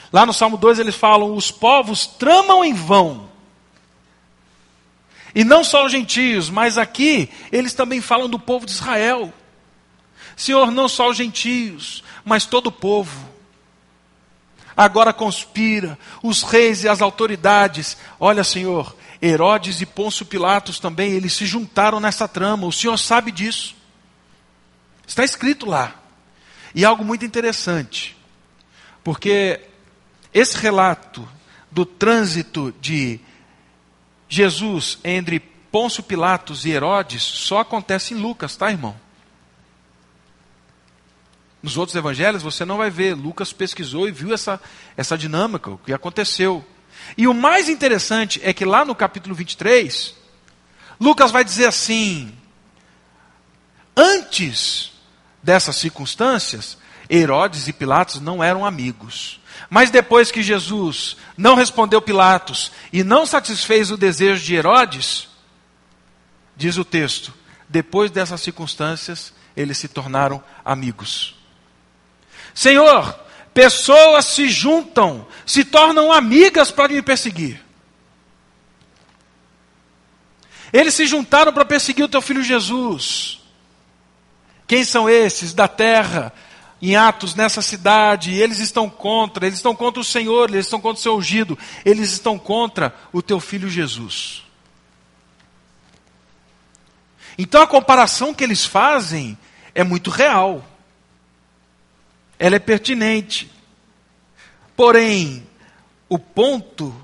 [0.10, 3.30] Lá no Salmo 2 eles falam: os povos tramam em vão.
[5.36, 9.34] E não só os gentios, mas aqui eles também falam do povo de Israel.
[10.38, 13.29] Senhor, não só os gentios, mas todo o povo.
[14.80, 17.98] Agora conspira, os reis e as autoridades.
[18.18, 22.66] Olha, Senhor, Herodes e Pôncio Pilatos também, eles se juntaram nessa trama.
[22.66, 23.76] O Senhor sabe disso.
[25.06, 25.96] Está escrito lá.
[26.74, 28.16] E algo muito interessante,
[29.04, 29.60] porque
[30.34, 31.28] esse relato
[31.70, 33.20] do trânsito de
[34.30, 38.96] Jesus entre Pôncio Pilatos e Herodes só acontece em Lucas, tá, irmão?
[41.62, 43.16] Nos outros evangelhos você não vai ver.
[43.16, 44.60] Lucas pesquisou e viu essa,
[44.96, 46.66] essa dinâmica, o que aconteceu.
[47.18, 50.16] E o mais interessante é que lá no capítulo 23,
[51.00, 52.34] Lucas vai dizer assim:
[53.96, 54.94] antes
[55.42, 56.78] dessas circunstâncias,
[57.10, 59.40] Herodes e Pilatos não eram amigos.
[59.70, 65.28] Mas depois que Jesus não respondeu Pilatos e não satisfez o desejo de Herodes,
[66.56, 67.34] diz o texto,
[67.68, 71.39] depois dessas circunstâncias, eles se tornaram amigos.
[72.60, 73.18] Senhor,
[73.54, 77.64] pessoas se juntam, se tornam amigas para me perseguir.
[80.74, 83.40] Eles se juntaram para perseguir o teu filho Jesus.
[84.68, 86.34] Quem são esses da terra,
[86.82, 88.34] em Atos, nessa cidade?
[88.34, 92.12] Eles estão contra, eles estão contra o Senhor, eles estão contra o seu ungido, eles
[92.12, 94.44] estão contra o teu filho Jesus.
[97.38, 99.38] Então a comparação que eles fazem
[99.74, 100.62] é muito real
[102.40, 103.52] ela é pertinente.
[104.76, 105.46] Porém,
[106.08, 106.96] o ponto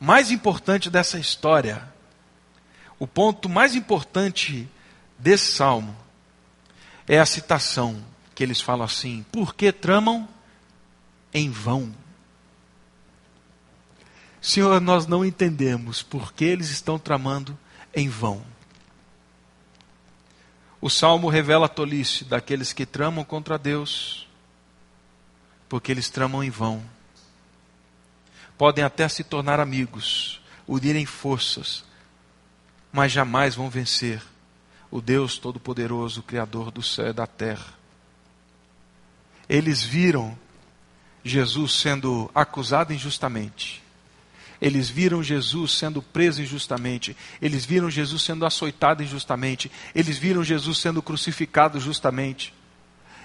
[0.00, 1.86] mais importante dessa história,
[2.98, 4.66] o ponto mais importante
[5.18, 5.94] desse salmo,
[7.06, 8.02] é a citação
[8.34, 10.26] que eles falam assim: porque tramam
[11.34, 11.94] em vão.
[14.40, 17.58] Senhor, nós não entendemos por que eles estão tramando
[17.94, 18.42] em vão.
[20.80, 24.27] O salmo revela a tolice daqueles que tramam contra Deus
[25.68, 26.82] porque eles tramam em vão.
[28.56, 31.84] Podem até se tornar amigos, unirem forças,
[32.92, 34.22] mas jamais vão vencer
[34.90, 37.74] o Deus Todo-Poderoso, Criador do céu e da terra.
[39.48, 40.36] Eles viram
[41.24, 43.82] Jesus sendo acusado injustamente.
[44.60, 47.16] Eles viram Jesus sendo preso injustamente.
[47.40, 49.70] Eles viram Jesus sendo açoitado injustamente.
[49.94, 52.52] Eles viram Jesus sendo crucificado justamente.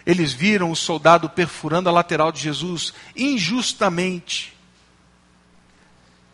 [0.05, 4.53] Eles viram o soldado perfurando a lateral de Jesus injustamente.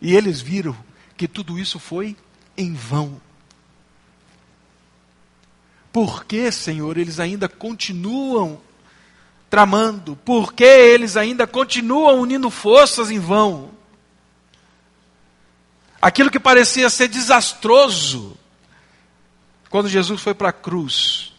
[0.02, 0.76] E eles viram
[1.16, 2.16] que tudo isso foi
[2.58, 3.22] em vão.
[5.92, 8.62] Por que, Senhor, eles ainda continuam
[9.50, 10.16] tramando?
[10.16, 13.72] Por que eles ainda continuam unindo forças em vão?
[16.02, 18.38] Aquilo que parecia ser desastroso,
[19.70, 21.34] quando Jesus foi para a cruz,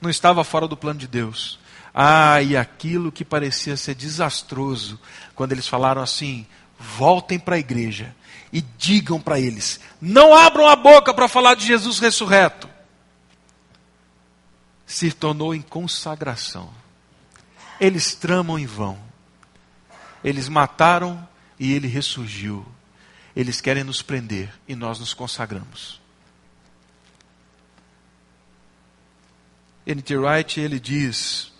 [0.00, 1.58] não estava fora do plano de Deus.
[1.94, 5.00] Ah, e aquilo que parecia ser desastroso,
[5.34, 6.46] quando eles falaram assim:
[6.78, 8.14] voltem para a igreja
[8.52, 12.68] e digam para eles: não abram a boca para falar de Jesus ressurreto.
[14.86, 16.70] Se tornou em consagração.
[17.80, 18.98] Eles tramam em vão.
[20.22, 21.26] Eles mataram
[21.58, 22.64] e ele ressurgiu.
[23.34, 26.00] Eles querem nos prender e nós nos consagramos.
[29.86, 30.16] N.T.
[30.16, 31.52] Wright ele diz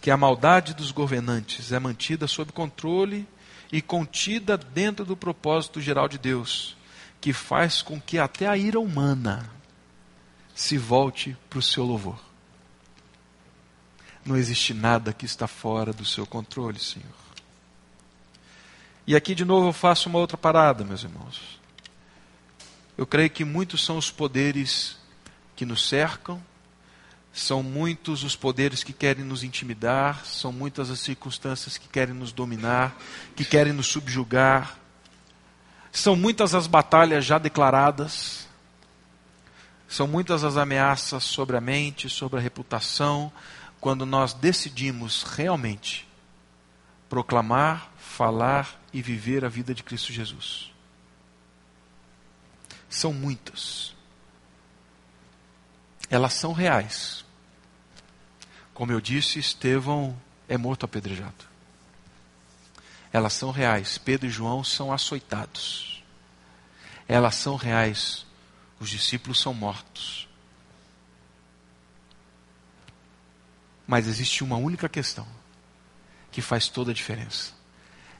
[0.00, 3.26] que a maldade dos governantes é mantida sob controle
[3.72, 6.76] e contida dentro do propósito geral de Deus,
[7.20, 9.50] que faz com que até a ira humana
[10.54, 12.20] se volte para o seu louvor.
[14.24, 17.24] Não existe nada que está fora do seu controle, Senhor.
[19.06, 21.58] E aqui de novo eu faço uma outra parada, meus irmãos.
[22.96, 24.96] Eu creio que muitos são os poderes
[25.56, 26.40] que nos cercam,
[27.34, 32.30] são muitos os poderes que querem nos intimidar, são muitas as circunstâncias que querem nos
[32.30, 32.96] dominar,
[33.34, 34.78] que querem nos subjugar.
[35.90, 38.46] São muitas as batalhas já declaradas,
[39.88, 43.32] são muitas as ameaças sobre a mente, sobre a reputação,
[43.80, 46.08] quando nós decidimos realmente
[47.08, 50.72] proclamar, falar e viver a vida de Cristo Jesus.
[52.88, 53.92] São muitas.
[56.08, 57.23] Elas são reais.
[58.74, 61.44] Como eu disse, Estevão é morto apedrejado.
[63.12, 63.96] Elas são reais.
[63.96, 66.02] Pedro e João são açoitados.
[67.06, 68.26] Elas são reais.
[68.80, 70.28] Os discípulos são mortos.
[73.86, 75.26] Mas existe uma única questão
[76.32, 77.52] que faz toda a diferença.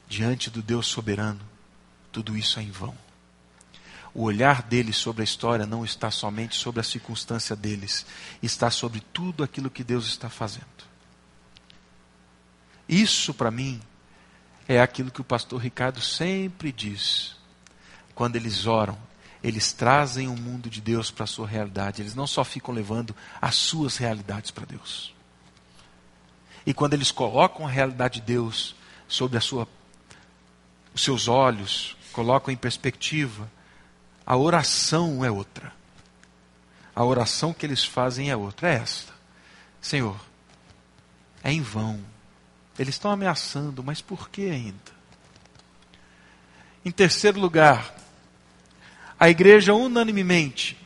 [0.07, 1.41] Diante do Deus soberano,
[2.13, 2.97] tudo isso é em vão.
[4.15, 8.07] O olhar deles sobre a história não está somente sobre a circunstância deles,
[8.41, 10.65] está sobre tudo aquilo que Deus está fazendo.
[12.89, 13.81] Isso, para mim,
[14.69, 17.35] é aquilo que o pastor Ricardo sempre diz.
[18.15, 18.97] Quando eles oram,
[19.43, 23.15] eles trazem o mundo de Deus para a sua realidade, eles não só ficam levando
[23.43, 25.13] as suas realidades para Deus.
[26.65, 29.69] E quando eles colocam a realidade de Deus sobre a sua,
[30.95, 33.51] os seus olhos, colocam em perspectiva,
[34.27, 35.73] a oração é outra.
[36.95, 38.71] A oração que eles fazem é outra.
[38.71, 39.13] É esta:
[39.81, 40.19] Senhor,
[41.43, 42.01] é em vão.
[42.79, 44.95] Eles estão ameaçando, mas por que ainda?
[46.85, 47.95] Em terceiro lugar,
[49.19, 50.77] a igreja unanimemente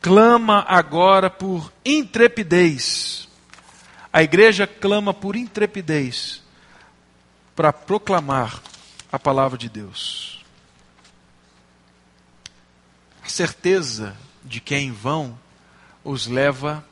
[0.00, 3.28] clama agora por intrepidez.
[4.12, 6.42] A igreja clama por intrepidez
[7.56, 8.60] para proclamar
[9.10, 10.31] a palavra de Deus.
[13.24, 15.38] A certeza de que é em vão
[16.04, 16.84] os leva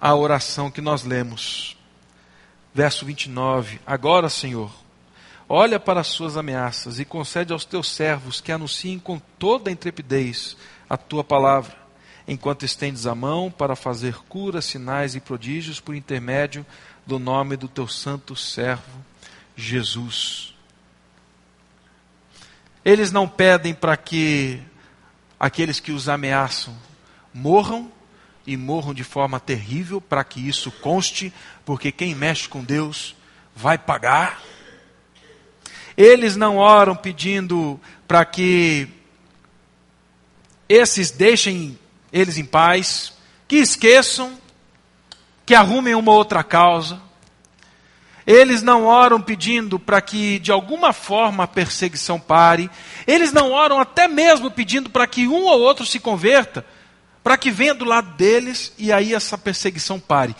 [0.00, 1.76] à oração que nós lemos.
[2.74, 3.80] Verso 29.
[3.86, 4.70] Agora, Senhor,
[5.48, 9.72] olha para as suas ameaças e concede aos teus servos que anunciem com toda a
[9.72, 10.56] intrepidez
[10.88, 11.84] a tua palavra
[12.26, 16.64] enquanto estendes a mão para fazer curas, sinais e prodígios por intermédio
[17.06, 19.04] do nome do teu santo servo
[19.54, 20.54] Jesus.
[22.84, 24.60] Eles não pedem para que
[25.38, 26.76] aqueles que os ameaçam
[27.32, 27.90] morram
[28.46, 31.32] e morram de forma terrível, para que isso conste,
[31.64, 33.16] porque quem mexe com Deus
[33.54, 34.42] vai pagar.
[35.96, 38.88] Eles não oram pedindo para que
[40.68, 41.78] esses deixem
[42.12, 43.12] eles em paz,
[43.46, 44.38] que esqueçam,
[45.46, 47.00] que arrumem uma outra causa.
[48.26, 52.70] Eles não oram pedindo para que de alguma forma a perseguição pare.
[53.06, 56.64] Eles não oram até mesmo pedindo para que um ou outro se converta,
[57.22, 60.34] para que venha do lado deles e aí essa perseguição pare.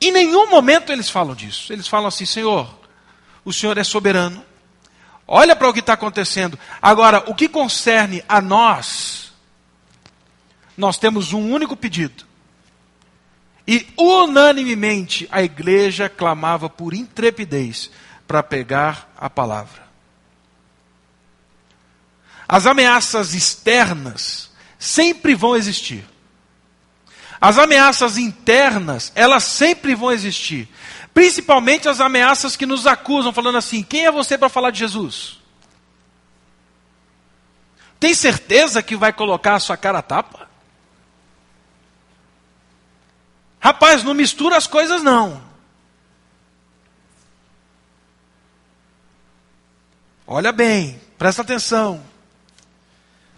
[0.00, 1.72] Em nenhum momento eles falam disso.
[1.72, 2.68] Eles falam assim: Senhor,
[3.44, 4.44] o Senhor é soberano.
[5.26, 6.58] Olha para o que está acontecendo.
[6.80, 9.32] Agora, o que concerne a nós,
[10.76, 12.25] nós temos um único pedido.
[13.66, 17.90] E unanimemente a igreja clamava por intrepidez
[18.26, 19.86] para pegar a palavra.
[22.48, 26.04] As ameaças externas sempre vão existir.
[27.40, 30.68] As ameaças internas, elas sempre vão existir.
[31.12, 35.38] Principalmente as ameaças que nos acusam, falando assim: quem é você para falar de Jesus?
[37.98, 40.45] Tem certeza que vai colocar a sua cara a tapa?
[43.60, 45.42] Rapaz, não mistura as coisas não.
[50.26, 52.02] Olha bem, presta atenção.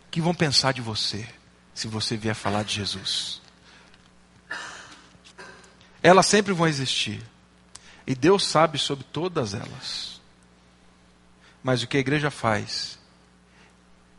[0.07, 1.29] O que vão pensar de você
[1.75, 3.43] se você vier falar de Jesus?
[6.03, 7.23] Elas sempre vão existir.
[8.07, 10.19] E Deus sabe sobre todas elas.
[11.63, 12.99] Mas o que a igreja faz,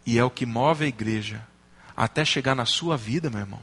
[0.05, 1.41] e é o que move a igreja,
[1.97, 3.61] até chegar na sua vida, meu irmão,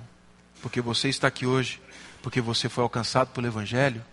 [0.61, 1.81] porque você está aqui hoje,
[2.27, 4.05] porque você foi alcançado pelo Evangelho?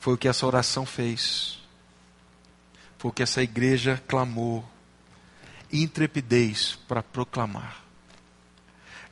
[0.00, 1.60] Foi o que essa oração fez.
[2.98, 4.68] Foi o que essa igreja clamou.
[5.72, 7.84] Intrepidez para proclamar.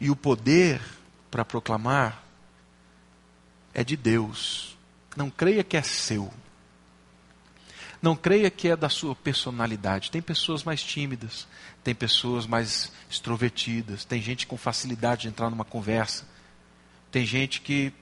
[0.01, 0.82] E o poder
[1.30, 2.20] para proclamar
[3.72, 4.76] é de Deus.
[5.16, 6.34] Não creia que é seu.
[8.03, 10.11] Não creia que é da sua personalidade.
[10.11, 11.47] Tem pessoas mais tímidas,
[11.84, 16.32] tem pessoas mais extrovertidas, tem gente com facilidade de entrar numa conversa.
[17.12, 17.92] Tem gente que,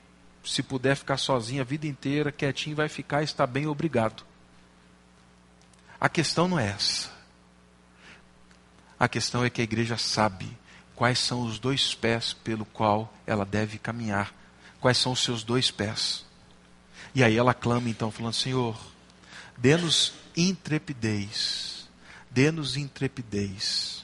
[0.45, 4.25] se puder ficar sozinha a vida inteira, quietinho, vai ficar está bem, obrigado.
[6.01, 7.11] A questão não é essa.
[8.99, 10.47] A questão é que a igreja sabe
[10.95, 14.33] quais são os dois pés pelo qual ela deve caminhar.
[14.81, 16.25] Quais são os seus dois pés.
[17.13, 18.81] E aí ela clama então, falando: Senhor,
[19.57, 21.89] dê-nos intrepidez.
[22.31, 24.00] Dê-nos intrepidez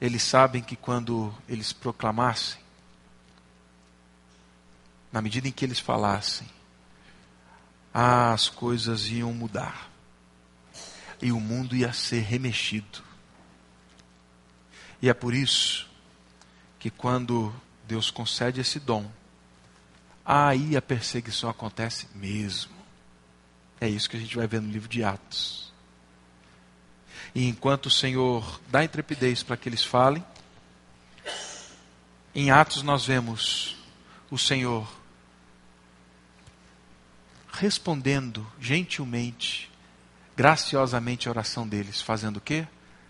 [0.00, 2.60] eles sabem que quando eles proclamassem,
[5.10, 6.46] na medida em que eles falassem,
[7.92, 9.90] as coisas iam mudar.
[11.22, 13.02] E o mundo ia ser remexido.
[15.00, 15.88] E é por isso
[16.78, 17.54] que quando
[17.86, 19.10] Deus concede esse dom,
[20.22, 22.76] aí a perseguição acontece mesmo.
[23.80, 25.65] É isso que a gente vai ver no livro de Atos.
[27.36, 30.24] E enquanto o Senhor dá intrepidez para que eles falem,
[32.34, 33.76] em Atos nós vemos
[34.30, 34.90] o Senhor
[37.52, 39.70] respondendo gentilmente,
[40.34, 42.66] graciosamente a oração deles, fazendo o quê?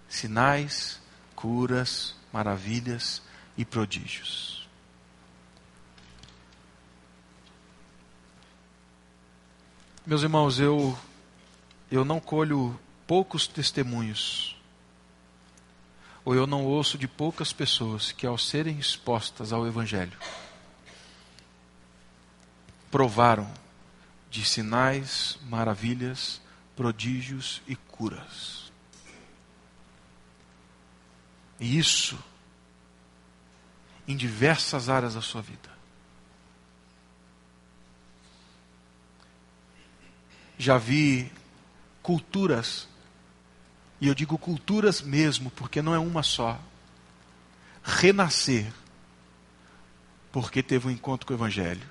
[0.09, 1.01] Sinais,
[1.37, 3.23] curas, maravilhas
[3.57, 4.69] e prodígios.
[10.05, 10.99] Meus irmãos, eu
[11.89, 12.77] eu não colho
[13.07, 14.57] poucos testemunhos,
[16.25, 20.19] ou eu não ouço de poucas pessoas que, ao serem expostas ao Evangelho,
[22.91, 23.51] provaram
[24.31, 26.41] de sinais, maravilhas,
[26.75, 28.73] prodígios e curas.
[31.59, 32.19] E isso
[34.07, 35.71] em diversas áreas da sua vida.
[40.59, 41.31] Já vi
[42.03, 42.89] culturas,
[44.01, 46.61] e eu digo culturas mesmo, porque não é uma só,
[47.83, 48.71] renascer,
[50.31, 51.89] porque teve um encontro com o Evangelho.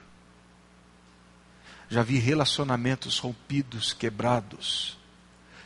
[1.89, 4.97] Já vi relacionamentos rompidos, quebrados,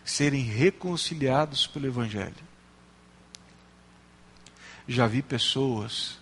[0.06, 2.50] serem reconciliados pelo Evangelho.
[4.88, 6.18] Já vi pessoas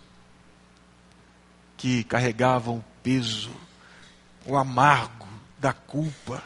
[1.77, 3.51] que carregavam o peso,
[4.45, 5.27] o amargo
[5.59, 6.43] da culpa,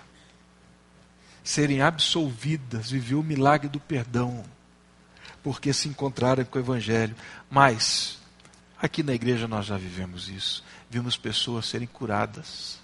[1.44, 4.44] serem absolvidas, viver o milagre do perdão,
[5.44, 7.16] porque se encontraram com o Evangelho.
[7.50, 8.20] Mas,
[8.80, 10.64] aqui na igreja nós já vivemos isso.
[10.90, 12.80] Vimos pessoas serem curadas.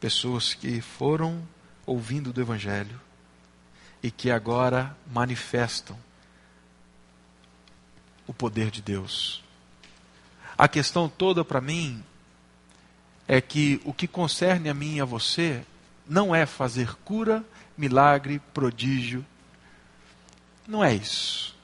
[0.00, 1.46] Pessoas que foram
[1.84, 3.00] ouvindo do Evangelho
[4.00, 5.98] e que agora manifestam
[8.26, 9.42] o poder de Deus.
[10.56, 12.04] A questão toda para mim
[13.28, 15.62] é que o que concerne a mim e a você
[16.08, 17.44] não é fazer cura,
[17.76, 19.24] milagre, prodígio.
[20.66, 21.54] Não é isso.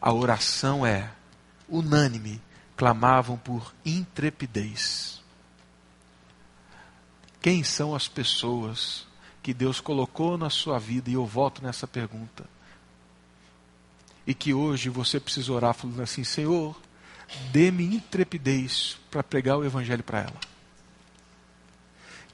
[0.00, 1.10] A oração é
[1.68, 2.40] unânime,
[2.76, 5.20] clamavam por intrepidez.
[7.42, 9.06] Quem são as pessoas
[9.42, 11.10] que Deus colocou na sua vida?
[11.10, 12.44] E eu volto nessa pergunta
[14.28, 16.78] e que hoje você precisa orar falando assim: Senhor,
[17.50, 20.40] dê-me intrepidez para pregar o Evangelho para ela.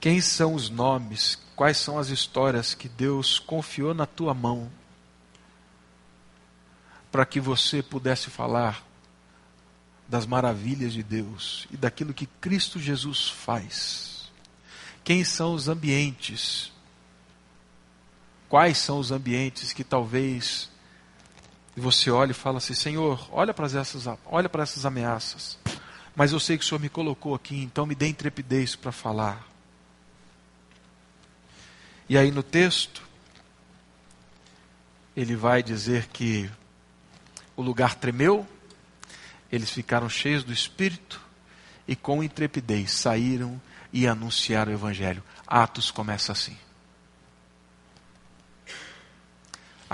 [0.01, 4.71] Quem são os nomes, quais são as histórias que Deus confiou na tua mão
[7.11, 8.85] para que você pudesse falar
[10.07, 14.31] das maravilhas de Deus e daquilo que Cristo Jesus faz?
[15.03, 16.73] Quem são os ambientes?
[18.49, 20.71] Quais são os ambientes que talvez
[21.77, 25.59] e você olha e fala assim: Senhor, olha para essas, olha para essas ameaças.
[26.15, 29.45] Mas eu sei que o Senhor me colocou aqui, então me dê intrepidez para falar.
[32.09, 33.03] E aí no texto,
[35.17, 36.49] ele vai dizer que
[37.57, 38.47] o lugar tremeu,
[39.51, 41.21] eles ficaram cheios do Espírito
[41.87, 43.61] e com intrepidez saíram
[43.93, 45.23] e anunciaram o Evangelho.
[45.47, 46.57] Atos começa assim.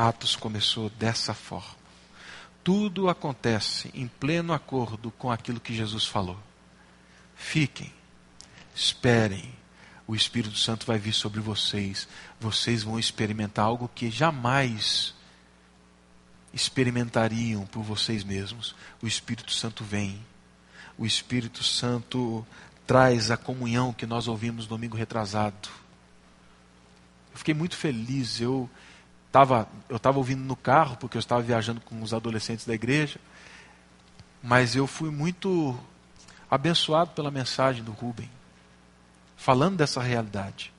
[0.08, 1.78] Atos começou dessa forma.
[2.64, 6.38] Tudo acontece em pleno acordo com aquilo que Jesus falou.
[7.34, 7.92] Fiquem,
[8.74, 9.54] esperem,
[10.06, 12.08] o Espírito Santo vai vir sobre vocês.
[12.40, 15.14] Vocês vão experimentar algo que jamais
[16.52, 18.74] experimentariam por vocês mesmos.
[19.00, 20.20] O Espírito Santo vem.
[20.98, 22.44] O Espírito Santo
[22.86, 25.68] traz a comunhão que nós ouvimos domingo retrasado.
[27.32, 28.40] Eu fiquei muito feliz.
[28.40, 28.68] Eu
[29.32, 33.20] Tava, eu estava ouvindo no carro, porque eu estava viajando com os adolescentes da igreja,
[34.42, 35.78] mas eu fui muito
[36.50, 38.30] abençoado pela mensagem do Rubem,
[39.36, 40.72] falando dessa realidade.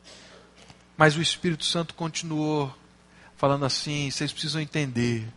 [0.97, 2.75] Mas o Espírito Santo continuou
[3.37, 5.27] falando assim: vocês precisam entender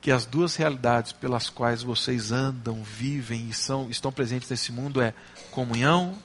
[0.00, 5.00] que as duas realidades pelas quais vocês andam, vivem e são, estão presentes nesse mundo
[5.00, 5.12] é
[5.50, 6.16] comunhão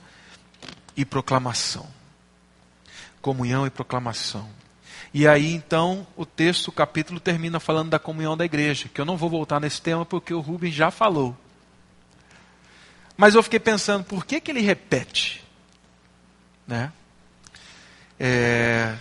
[0.95, 1.87] e proclamação.
[3.21, 4.49] Comunhão e proclamação.
[5.15, 9.05] E aí então o texto, o capítulo termina falando da comunhão da igreja, que eu
[9.05, 11.33] não vou voltar nesse tema porque o Rubens já falou.
[13.15, 15.41] Mas eu fiquei pensando, por que, que ele repete?
[16.67, 16.91] Né?
[18.19, 18.97] É...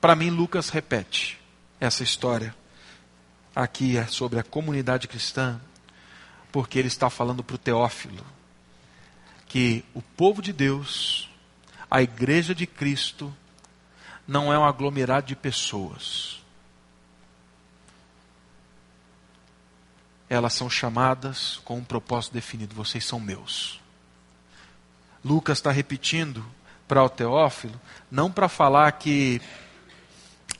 [0.00, 1.40] Para mim, Lucas repete
[1.80, 2.54] essa história.
[3.52, 5.60] Aqui é sobre a comunidade cristã,
[6.52, 8.24] porque ele está falando para o Teófilo
[9.48, 11.28] que o povo de Deus,
[11.90, 13.34] a igreja de Cristo,
[14.30, 16.38] não é um aglomerado de pessoas.
[20.28, 23.80] Elas são chamadas com um propósito definido: vocês são meus.
[25.24, 26.46] Lucas está repetindo
[26.86, 27.78] para o Teófilo,
[28.08, 29.42] não para falar que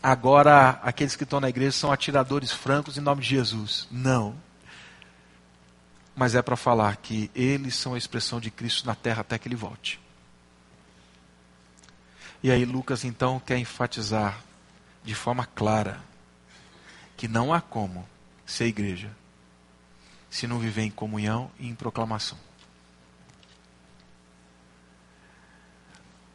[0.03, 3.87] agora aqueles que estão na igreja são atiradores francos em nome de Jesus.
[3.89, 4.35] Não.
[6.17, 9.47] Mas é para falar que eles são a expressão de Cristo na terra até que
[9.47, 10.01] ele volte.
[12.43, 14.43] E aí Lucas então quer enfatizar
[15.05, 16.01] de forma clara
[17.17, 18.09] que não há como
[18.47, 19.11] ser igreja
[20.31, 22.39] se não viver em comunhão e em proclamação.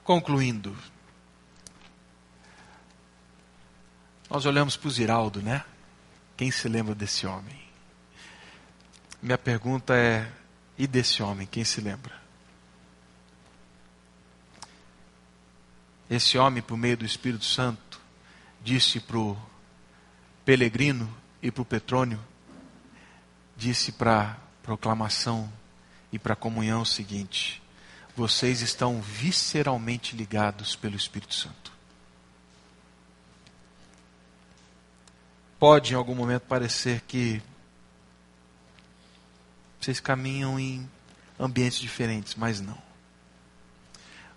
[0.04, 0.78] Concluindo,
[4.30, 5.64] nós olhamos para o Ziraldo, né?
[6.38, 7.60] Quem se lembra desse homem?
[9.22, 10.32] Minha pergunta é:
[10.78, 12.25] e desse homem, quem se lembra?
[16.10, 18.00] Esse homem, por meio do Espírito Santo,
[18.64, 19.38] disse para o
[20.44, 22.20] Pelegrino e para o Petrônio,
[23.58, 25.52] disse para proclamação
[26.12, 27.62] e para comunhão o seguinte:
[28.16, 31.74] vocês estão visceralmente ligados pelo Espírito Santo.
[35.60, 37.42] Pode em algum momento parecer que
[39.80, 40.90] vocês caminham em
[41.40, 42.85] ambientes diferentes, mas não.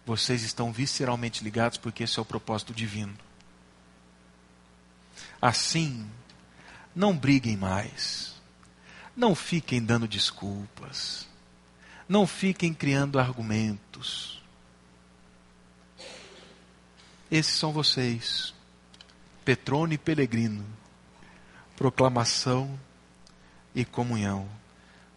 [0.09, 3.15] Vocês estão visceralmente ligados porque esse é o propósito divino.
[5.39, 6.11] Assim,
[6.97, 8.35] não briguem mais.
[9.15, 11.29] Não fiquem dando desculpas.
[12.09, 14.43] Não fiquem criando argumentos.
[17.31, 18.55] Esses são vocês,
[19.45, 20.65] Petrone e Pelegrino.
[21.77, 22.81] Proclamação
[23.75, 24.49] e comunhão.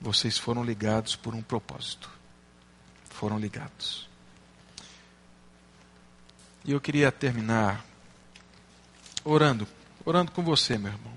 [0.02, 2.12] Vocês foram ligados por um propósito.
[3.10, 4.11] Foram ligados.
[6.64, 7.84] E eu queria terminar
[9.24, 9.68] orando,
[10.06, 11.14] orando com você, meu irmão.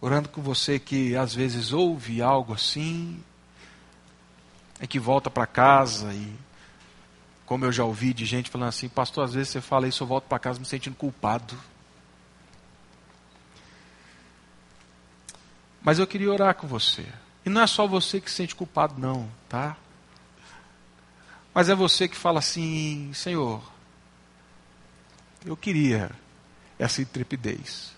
[0.00, 3.22] Orando com você que às vezes ouve algo assim,
[4.80, 6.34] é que volta para casa e,
[7.46, 10.06] como eu já ouvi de gente falando assim, pastor, às vezes você fala isso, eu
[10.06, 11.56] volto para casa me sentindo culpado.
[15.82, 17.06] Mas eu queria orar com você.
[17.44, 19.76] E não é só você que se sente culpado, não, tá?
[21.54, 23.62] Mas é você que fala assim: Senhor,
[25.44, 26.10] eu queria
[26.78, 27.92] essa intrepidez.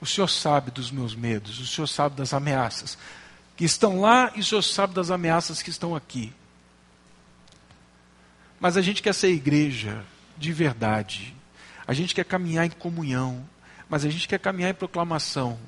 [0.00, 2.96] O Senhor sabe dos meus medos, o Senhor sabe das ameaças
[3.56, 6.32] que estão lá e o Senhor sabe das ameaças que estão aqui.
[8.60, 10.04] Mas a gente quer ser igreja
[10.36, 11.34] de verdade.
[11.84, 13.48] A gente quer caminhar em comunhão,
[13.88, 15.58] mas a gente quer caminhar em proclamação.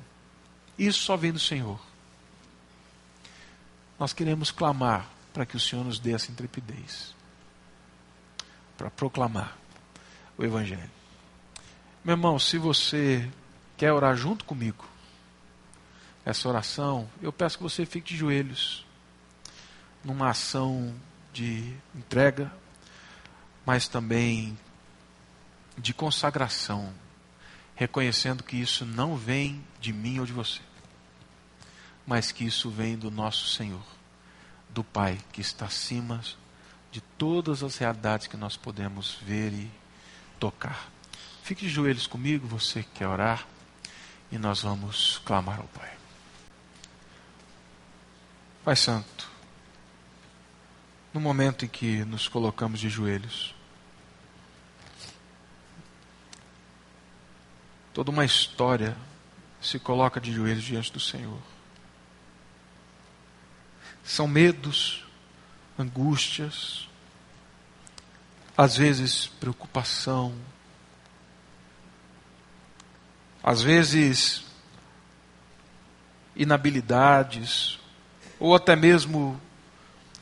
[0.79, 1.90] Isso só vem do Senhor
[4.01, 7.13] nós queremos clamar para que o Senhor nos dê essa intrepidez
[8.75, 9.55] para proclamar
[10.35, 10.89] o Evangelho.
[12.03, 13.31] Meu irmão, se você
[13.77, 14.83] quer orar junto comigo,
[16.25, 18.83] essa oração, eu peço que você fique de joelhos,
[20.03, 20.95] numa ação
[21.31, 22.51] de entrega,
[23.63, 24.57] mas também
[25.77, 26.91] de consagração,
[27.75, 30.59] reconhecendo que isso não vem de mim ou de você
[32.05, 33.85] mas que isso vem do nosso Senhor,
[34.69, 36.21] do Pai que está acima
[36.91, 39.71] de todas as realidades que nós podemos ver e
[40.39, 40.89] tocar.
[41.43, 43.47] Fique de joelhos comigo, você que quer orar,
[44.31, 45.91] e nós vamos clamar ao Pai.
[48.63, 49.29] Pai Santo,
[51.13, 53.55] no momento em que nos colocamos de joelhos,
[57.93, 58.95] toda uma história
[59.61, 61.39] se coloca de joelhos diante do Senhor.
[64.03, 65.05] São medos,
[65.77, 66.87] angústias,
[68.57, 70.33] às vezes preocupação,
[73.43, 74.45] às vezes
[76.35, 77.79] inabilidades,
[78.39, 79.39] ou até mesmo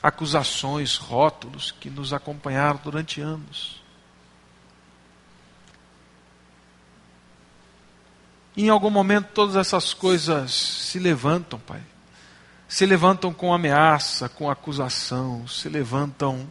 [0.02, 3.82] acusações, rótulos que nos acompanharam durante anos.
[8.56, 11.82] Em algum momento todas essas coisas se levantam, Pai
[12.70, 16.48] se levantam com ameaça, com acusação, se levantam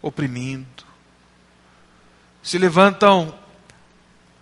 [0.00, 0.82] oprimindo,
[2.42, 3.38] se levantam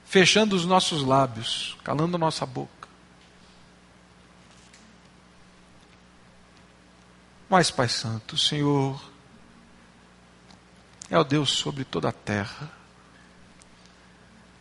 [0.07, 2.89] fechando os nossos lábios, calando a nossa boca.
[7.51, 9.03] Mas, Pai Santo, o Senhor
[11.11, 12.71] é o Deus sobre toda a terra.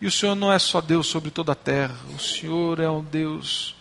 [0.02, 3.04] E o Senhor não é só Deus sobre toda a terra, o Senhor é um
[3.04, 3.77] Deus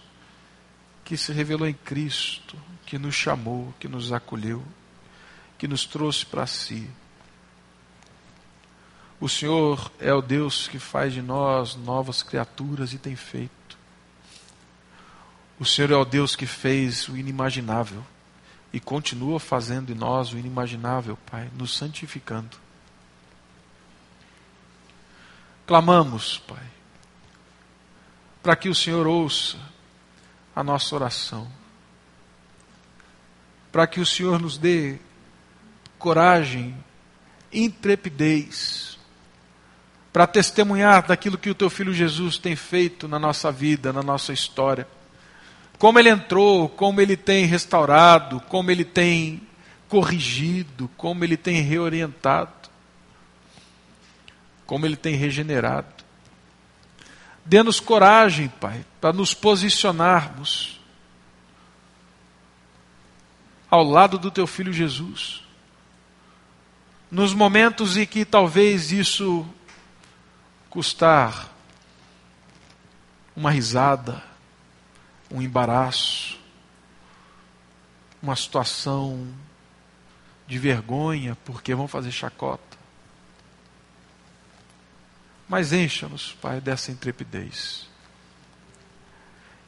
[1.07, 4.65] que se revelou em Cristo, que nos chamou, que nos acolheu,
[5.57, 6.91] que nos trouxe para si.
[9.21, 13.79] O Senhor é o Deus que faz de nós novas criaturas e tem feito.
[15.61, 18.05] O Senhor é o Deus que fez o inimaginável
[18.73, 22.59] e continua fazendo em nós o inimaginável, Pai, nos santificando.
[25.69, 26.67] Clamamos, Pai,
[28.43, 29.76] para que o Senhor ouça
[30.57, 31.47] a nossa oração.
[33.71, 34.97] Para que o Senhor nos dê
[35.99, 36.75] coragem,
[37.53, 38.99] intrepidez,
[40.11, 44.33] para testemunhar daquilo que o teu filho Jesus tem feito na nossa vida, na nossa
[44.33, 44.89] história.
[45.79, 49.43] Como ele entrou, como ele tem restaurado, como ele tem
[49.91, 52.71] corrigido, como ele tem reorientado,
[54.65, 55.96] como ele tem regenerado.
[57.47, 60.81] Dê-nos coragem, Pai, para nos posicionarmos
[63.71, 65.45] ao lado do teu filho Jesus.
[67.09, 69.47] Nos momentos em que talvez isso
[70.69, 71.53] custar
[73.37, 74.21] uma risada,
[75.31, 76.37] um embaraço,
[78.21, 79.33] uma situação
[80.49, 82.76] de vergonha, porque vão fazer chacota.
[85.49, 87.89] Mas encha-nos, Pai, dessa intrepidez.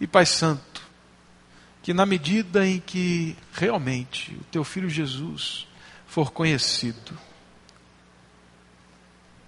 [0.00, 0.82] E Pai Santo,
[1.82, 5.66] que na medida em que realmente o Teu Filho Jesus
[6.06, 7.18] for conhecido,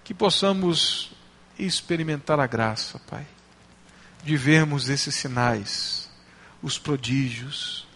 [0.04, 1.12] que possamos
[1.58, 3.26] experimentar a graça, Pai,
[4.24, 6.10] de vermos esses sinais,
[6.62, 7.86] os prodígios,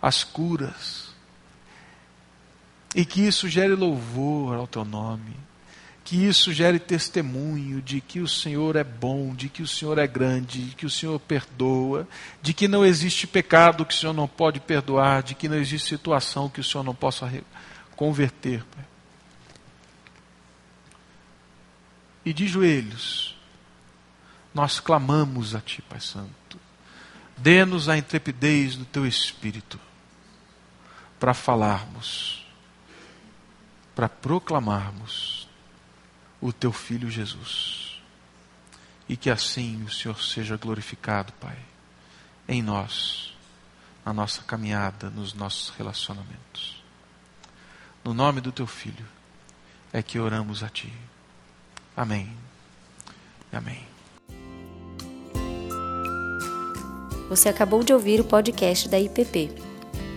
[0.00, 1.14] as curas,
[2.94, 5.36] e que isso gere louvor ao Teu nome
[6.04, 10.06] que isso gere testemunho de que o Senhor é bom, de que o Senhor é
[10.06, 12.06] grande, de que o Senhor perdoa,
[12.42, 15.88] de que não existe pecado que o Senhor não pode perdoar, de que não existe
[15.88, 17.32] situação que o Senhor não possa
[17.96, 18.62] converter.
[22.22, 23.34] E de joelhos,
[24.52, 26.60] nós clamamos a Ti, Pai Santo.
[27.36, 29.80] Dê-nos a intrepidez do Teu Espírito
[31.18, 32.46] para falarmos,
[33.94, 35.33] para proclamarmos
[36.44, 37.98] o teu filho Jesus.
[39.08, 41.56] E que assim o Senhor seja glorificado, Pai,
[42.46, 43.34] em nós,
[44.04, 46.84] na nossa caminhada, nos nossos relacionamentos.
[48.04, 49.06] No nome do teu filho
[49.90, 50.92] é que oramos a ti.
[51.96, 52.30] Amém.
[53.50, 53.82] Amém.
[57.30, 59.73] Você acabou de ouvir o podcast da IPP.